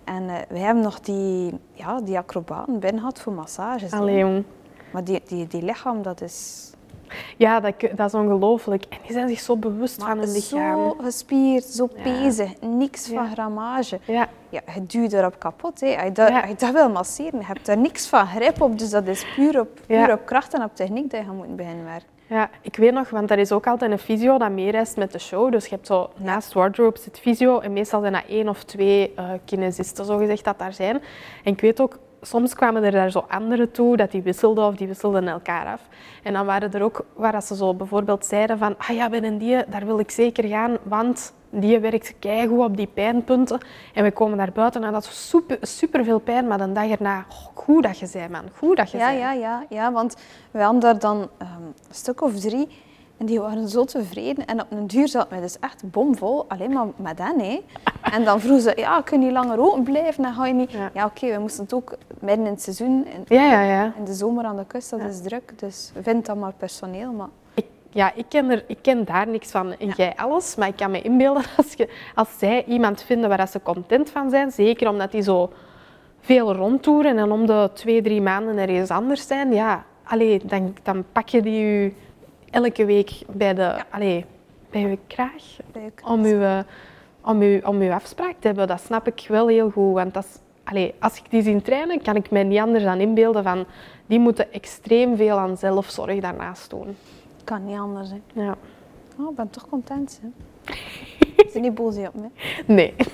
En 0.04 0.28
eh, 0.28 0.34
wij 0.49 0.61
hebben 0.61 0.82
nog 0.82 1.00
die, 1.00 1.58
ja, 1.72 2.00
die 2.00 2.18
acrobaten 2.18 2.78
binnen 2.78 2.99
gehad 3.00 3.20
voor 3.20 3.32
massages. 3.32 3.92
Allee, 3.92 4.18
jong. 4.18 4.44
Maar 4.92 5.04
die, 5.04 5.22
die, 5.26 5.46
die 5.46 5.62
lichaam, 5.62 6.02
dat 6.02 6.20
is 6.20 6.70
Ja, 7.37 7.61
dat, 7.61 7.75
dat 7.95 8.07
is 8.07 8.14
ongelooflijk. 8.14 8.85
En 8.88 8.99
die 9.02 9.12
zijn 9.12 9.28
zich 9.28 9.40
zo 9.40 9.57
bewust 9.57 10.02
van 10.02 10.19
hun 10.19 10.33
lichaam. 10.33 10.78
zo 10.88 10.97
gespierd, 11.02 11.64
zo 11.64 11.88
Ja. 11.95 12.02
pezig, 12.02 12.50
niks 12.61 13.09
van 13.09 13.33
grammage. 13.33 13.99
Ja, 14.04 14.28
Ja, 14.49 14.61
je 14.75 14.87
duwt 14.87 15.12
erop 15.12 15.38
kapot. 15.38 15.81
Hè. 15.81 15.95
Als, 15.95 16.04
je 16.04 16.12
dat, 16.12 16.28
Ja. 16.28 16.40
als 16.40 16.49
je 16.50 16.57
dat 16.57 16.71
wil 16.73 16.90
masseren, 16.90 17.38
je 17.38 17.45
hebt 17.47 17.66
daar 17.66 17.78
niks 17.78 18.07
van 18.09 18.26
grip 18.26 18.61
op. 18.61 18.78
Dus 18.78 18.90
dat 18.90 19.07
is 19.07 19.26
puur 19.35 19.61
op, 19.61 19.69
puur 19.87 20.12
op 20.12 20.26
kracht 20.26 20.54
en 20.54 20.62
op 20.62 20.71
techniek 20.76 21.11
dat 21.11 21.21
je 21.25 21.31
moeten 21.31 21.57
beginnen 21.57 21.85
werken. 21.85 22.09
ja, 22.26 22.50
ik 22.61 22.76
weet 22.76 22.92
nog, 22.92 23.11
want 23.11 23.31
er 23.31 23.38
is 23.38 23.52
ook 23.52 23.66
altijd 23.66 23.90
een 23.90 23.99
fysio 23.99 24.38
dat 24.38 24.50
meereist 24.50 24.97
met 24.97 25.12
de 25.12 25.19
show. 25.19 25.52
Dus 25.52 25.64
je 25.66 25.75
hebt 25.75 25.87
zo 25.87 26.11
naast 26.16 26.52
wardrobe 26.52 26.99
zit 26.99 27.19
fysio 27.19 27.59
en 27.61 27.73
meestal 27.73 28.00
zijn 28.00 28.12
dat 28.12 28.23
één 28.28 28.49
of 28.49 28.64
twee 28.64 29.12
eh 29.16 29.25
kinesisten 29.45 30.04
zogezegd 30.04 30.45
dat 30.45 30.59
daar 30.59 30.73
zijn. 30.73 30.95
En 31.45 31.52
ik 31.52 31.61
weet 31.61 31.81
ook, 31.81 31.99
soms 32.22 32.54
kwamen 32.54 32.82
er 32.84 32.90
daar 32.90 33.10
zo 33.10 33.24
anderen 33.28 33.70
toe 33.70 33.96
dat 33.96 34.10
die 34.10 34.22
wisselden 34.22 34.66
of 34.66 34.74
die 34.76 34.86
wisselden 34.86 35.28
elkaar 35.28 35.66
af. 35.66 35.80
En 36.22 36.32
dan 36.32 36.46
waren 36.46 36.72
er 36.72 36.82
ook 36.82 37.04
waar 37.14 37.32
dat 37.32 37.44
ze 37.44 37.56
zo 37.56 37.74
bijvoorbeeld 37.74 38.26
zeiden 38.26 38.58
van, 38.58 38.74
ah 38.78 38.96
ja, 38.96 39.08
binnen 39.08 39.38
die, 39.38 39.64
daar 39.68 39.86
wil 39.86 39.98
ik 39.98 40.10
zeker 40.10 40.48
gaan, 40.48 40.76
want 40.82 41.32
die 41.50 41.78
werkt 41.78 42.14
keigoed 42.18 42.58
op 42.64 42.76
die 42.76 42.86
pijnpunten. 42.86 43.60
En 43.94 44.04
we 44.04 44.12
komen 44.12 44.38
daar 44.38 44.52
buiten 44.52 44.84
en 44.84 44.92
dat 44.92 45.04
is 45.04 45.28
super, 45.28 45.58
super 45.60 46.04
veel 46.04 46.18
pijn, 46.18 46.46
maar 46.46 46.58
dan 46.58 46.72
dag 46.72 46.88
erna, 46.90 47.24
oh, 47.30 47.46
goed 47.54 47.82
dat 47.82 47.98
je 47.98 48.06
zei 48.06 48.28
man, 48.28 48.44
goed 48.56 48.76
dat 48.76 48.90
je 48.90 48.98
Ja, 48.98 49.04
zei. 49.06 49.18
ja, 49.18 49.32
ja, 49.32 49.64
ja, 49.68 49.92
want 49.92 50.16
we 50.50 50.60
hadden 50.62 50.80
daar 50.80 50.98
dan 50.98 51.28
ehm, 51.38 51.50
een 51.62 51.74
stuk 51.94 52.20
of 52.22 52.40
drie 52.40 52.68
en 53.22 53.28
die 53.28 53.40
waren 53.40 53.68
zo 53.68 53.84
tevreden. 53.84 54.46
En 54.46 54.60
op 54.60 54.66
een 54.70 54.86
duur 54.86 55.08
zat 55.08 55.30
mij 55.30 55.40
dus 55.40 55.58
echt 55.58 55.90
bomvol, 55.90 56.44
alleen 56.48 56.72
maar 56.72 56.86
met 56.96 57.18
hen. 57.18 57.40
Hè. 57.40 57.62
En 58.02 58.24
dan 58.24 58.40
vroegen 58.40 58.62
ze, 58.62 58.72
ja, 58.76 59.00
kun 59.00 59.20
je 59.20 59.24
niet 59.24 59.34
langer 59.34 59.60
open 59.60 59.82
blijven? 59.82 60.22
Dan 60.22 60.34
ga 60.34 60.46
je 60.46 60.54
niet... 60.54 60.70
Ja. 60.70 60.90
Ja, 60.94 61.04
oké, 61.04 61.32
we 61.32 61.38
moesten 61.38 61.62
het 61.62 61.72
ook 61.72 61.94
midden 62.20 62.46
in 62.46 62.52
het 62.52 62.62
seizoen, 62.62 63.06
in, 63.06 63.36
Ja, 63.36 63.44
ja, 63.44 63.62
ja. 63.62 63.92
in 63.98 64.04
de 64.04 64.12
zomer 64.14 64.44
aan 64.44 64.56
de 64.56 64.66
kust, 64.66 64.90
dat 64.90 65.00
is 65.00 65.22
druk. 65.22 65.58
Dus 65.58 65.92
vind 66.02 66.26
dan 66.26 66.38
maar 66.38 66.52
personeel. 66.56 67.12
Maar 67.12 67.28
Ik, 67.54 67.66
ja, 67.90 68.12
ik 68.14 68.24
ken, 68.28 68.50
er, 68.50 68.64
ik 68.66 68.78
ken 68.80 69.04
daar 69.04 69.28
niks 69.28 69.50
van 69.50 69.74
en 69.78 69.88
jij 69.96 70.12
alles, 70.16 70.54
maar 70.54 70.68
ik 70.68 70.76
kan 70.76 70.90
me 70.90 71.02
inbeelden 71.02 71.42
als, 71.56 71.72
je, 71.72 71.88
als 72.14 72.28
zij 72.38 72.64
iemand 72.64 73.02
vinden 73.02 73.28
waar 73.28 73.48
ze 73.48 73.62
content 73.62 74.10
van 74.10 74.30
zijn, 74.30 74.50
zeker 74.50 74.88
omdat 74.88 75.12
die 75.12 75.22
zo 75.22 75.52
veel 76.20 76.54
rondtoeren 76.54 77.18
en 77.18 77.32
om 77.32 77.46
de 77.46 77.70
twee, 77.74 78.02
drie 78.02 78.20
maanden 78.20 78.58
ergens 78.58 78.90
anders 78.90 79.26
zijn, 79.26 79.52
ja, 79.52 79.84
allee, 80.04 80.40
dan, 80.44 80.74
dan 80.82 81.04
pak 81.12 81.28
je 81.28 81.42
die 81.42 81.94
elke 82.52 82.85
week 82.85 83.11
bij 83.28 83.54
de, 83.54 83.82
allee, 83.90 84.25
bij 84.71 84.80
je 84.80 84.99
kraag 85.06 85.42
leuk. 85.73 86.00
om 86.04 86.25
uw, 86.25 86.40
eh, 86.40 86.59
om, 87.25 87.40
uw, 87.40 87.61
om 87.64 87.80
uw 87.80 87.92
afspraak 87.92 88.35
te 88.38 88.47
hebben. 88.47 88.66
Dat 88.66 88.80
snap 88.80 89.06
ik 89.06 89.25
wel 89.28 89.49
heel 89.49 89.71
goed, 89.71 89.94
want 89.94 90.14
dat 90.14 90.25
is, 90.25 90.38
allee, 90.64 90.94
als 90.99 91.16
ik 91.18 91.30
die 91.30 91.42
zie 91.42 91.62
trainen, 91.62 92.02
kan 92.02 92.16
ik 92.16 92.30
mij 92.30 92.42
niet 92.44 92.59
anders 92.61 92.85
dan 92.85 93.00
inbeelden 93.00 93.42
van 93.42 93.64
die 94.06 94.18
moeten 94.18 94.52
extreem 94.52 95.16
veel 95.16 95.38
aan 95.38 95.56
zelfzorg 95.56 96.21
daarnaast 96.21 96.71
doen. 96.71 96.97
kan 97.44 97.64
niet 97.66 97.78
anders. 97.78 98.11
Hè. 98.11 98.42
Ja. 98.42 98.54
Oh, 99.21 99.30
ik 99.30 99.37
ben 99.37 99.50
toch 99.50 99.68
content. 99.68 100.21
Hè. 100.23 100.28
Ze 101.52 101.59
niet 101.59 101.75
boos 101.75 101.97
op 101.97 102.14
me. 102.14 102.28
Nee. 102.66 102.94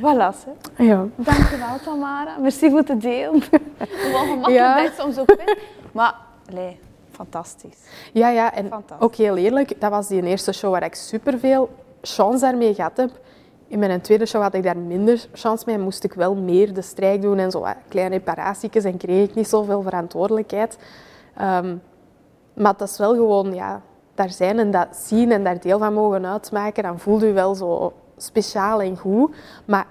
Voilà, 0.00 0.30
hè. 0.74 0.84
Ja. 0.84 1.06
Dankjewel 1.16 1.78
Tamara. 1.84 2.36
Merci 2.38 2.70
voor 2.70 2.82
het 2.86 3.00
delen. 3.00 3.30
Hoe 3.78 4.14
ongemakkelijk 4.14 4.48
Ja. 4.50 4.82
dat 4.82 4.92
soms 4.98 5.18
ook 5.18 5.34
vind. 5.38 5.58
Maar, 5.92 6.14
nee, 6.52 6.78
fantastisch. 7.18 7.78
Ja, 8.12 8.28
ja, 8.28 8.54
en 8.54 8.68
Fantastisch. 8.68 9.06
ook 9.06 9.14
heel 9.14 9.36
eerlijk, 9.36 9.80
dat 9.80 9.90
was 9.90 10.06
die 10.08 10.22
eerste 10.22 10.52
show 10.52 10.70
waar 10.70 10.84
ik 10.84 10.94
superveel 10.94 11.68
chance 12.02 12.44
daarmee 12.44 12.74
gehad 12.74 12.96
heb. 12.96 13.10
In 13.68 13.78
mijn 13.78 14.00
tweede 14.00 14.26
show 14.26 14.42
had 14.42 14.54
ik 14.54 14.62
daar 14.62 14.76
minder 14.76 15.26
chance 15.32 15.64
mee 15.66 15.74
en 15.74 15.80
moest 15.82 16.04
ik 16.04 16.12
wel 16.12 16.34
meer 16.34 16.74
de 16.74 16.82
strijk 16.82 17.22
doen 17.22 17.38
en 17.38 17.50
zo 17.50 17.66
kleine 17.88 18.14
reparatietjes 18.14 18.84
en 18.84 18.96
kreeg 18.96 19.28
ik 19.28 19.34
niet 19.34 19.48
zoveel 19.48 19.82
verantwoordelijkheid. 19.82 20.78
Ehm, 21.36 21.76
maar 22.54 22.76
dat 22.76 22.88
is 22.88 22.98
wel 22.98 23.14
gewoon, 23.14 23.54
ja, 23.54 23.82
daar 24.14 24.30
zijn 24.30 24.58
en 24.58 24.70
dat 24.70 24.96
zien 24.96 25.32
en 25.32 25.44
daar 25.44 25.60
deel 25.60 25.78
van 25.78 25.94
mogen 25.94 26.26
uitmaken, 26.26 26.82
dan 26.82 26.98
voelt 26.98 27.22
u 27.22 27.32
wel 27.32 27.54
zo 27.54 27.92
speciaal 28.16 28.80
en 28.80 28.96
goed. 28.96 29.34
Maar 29.64 29.86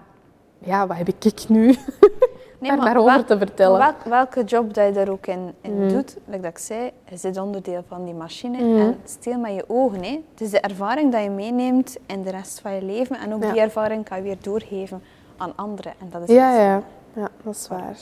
ja, 0.59 0.87
wat 0.87 0.97
heb 0.97 1.07
ik 1.07 1.45
nu 1.49 1.75
daar 2.59 2.77
maar 2.77 2.97
over 2.97 3.11
wel- 3.13 3.23
te 3.23 3.37
vertellen? 3.37 3.77
welk- 3.79 4.03
welke 4.03 4.43
job 4.43 4.73
dat 4.73 4.85
je 4.85 4.91
daar 4.91 5.09
ook 5.09 5.27
in, 5.27 5.53
in 5.61 5.81
Mm. 5.83 5.89
doet, 5.89 6.17
like 6.25 6.41
dat 6.41 6.51
ik 6.51 6.57
zei, 6.57 6.91
je 7.09 7.17
zit 7.17 7.37
onderdeel 7.37 7.83
van 7.87 8.05
die 8.05 8.13
machine. 8.13 8.57
Mm. 8.63 8.77
En 8.79 8.97
stil 9.03 9.39
met 9.39 9.53
je 9.53 9.63
ogen. 9.67 10.03
Hè. 10.03 10.19
Het 10.31 10.41
is 10.41 10.49
de 10.49 10.59
ervaring 10.59 11.11
dat 11.11 11.23
je 11.23 11.29
meeneemt 11.29 11.97
in 12.05 12.23
de 12.23 12.29
rest 12.31 12.59
van 12.59 12.73
je 12.73 12.81
leven. 12.81 13.17
En 13.19 13.33
ook 13.33 13.43
Ja. 13.43 13.51
die 13.51 13.61
ervaring 13.61 14.05
kan 14.09 14.17
je 14.17 14.23
weer 14.23 14.37
doorgeven 14.41 15.01
aan 15.37 15.53
anderen. 15.55 15.93
En 15.99 16.09
dat 16.09 16.21
is 16.21 16.35
Ja, 16.35 16.55
ja, 16.59 16.81
ja, 17.13 17.29
dat 17.43 17.55
is 17.55 17.67
waar. 17.67 17.95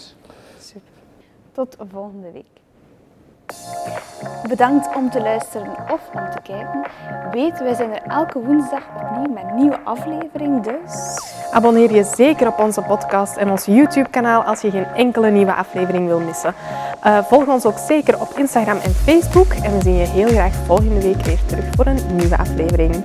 Super. 0.59 0.81
Tot 1.51 1.75
volgende 1.91 2.31
week. 2.31 2.54
Bedankt 4.47 4.95
om 4.95 5.09
te 5.09 5.21
luisteren 5.21 5.75
of 5.91 6.01
om 6.13 6.29
te 6.29 6.41
kijken. 6.43 6.81
Weet, 7.31 7.59
wij 7.59 7.73
zijn 7.73 7.91
er 7.91 8.01
elke 8.07 8.39
woensdag 8.39 8.83
opnieuw 9.01 9.33
met 9.33 9.43
een 9.43 9.55
nieuwe 9.55 9.79
aflevering. 9.83 10.63
Dus 10.63 11.23
Abonneer 11.55 11.93
je 11.93 12.03
zeker 12.15 12.47
op 12.47 12.59
onze 12.59 12.81
podcast 12.81 13.37
en 13.37 13.49
ons 13.49 13.65
YouTube-kanaal 13.65 14.41
als 14.41 14.61
je 14.61 14.71
geen 14.71 14.85
enkele 14.95 15.29
nieuwe 15.31 15.53
aflevering 15.53 16.07
wil 16.07 16.19
missen. 16.19 16.53
Eh, 17.01 17.17
volg 17.23 17.47
ons 17.47 17.65
ook 17.65 17.77
zeker 17.77 18.21
op 18.21 18.37
Instagram 18.37 18.77
en 18.77 18.93
Facebook 18.93 19.53
en 19.53 19.71
we 19.71 19.81
zien 19.81 19.95
je 19.95 20.05
heel 20.05 20.27
graag 20.27 20.53
volgende 20.65 21.01
week 21.01 21.21
weer 21.21 21.39
terug 21.45 21.65
voor 21.75 21.85
een 21.85 21.99
nieuwe 22.15 22.37
aflevering. 22.37 23.03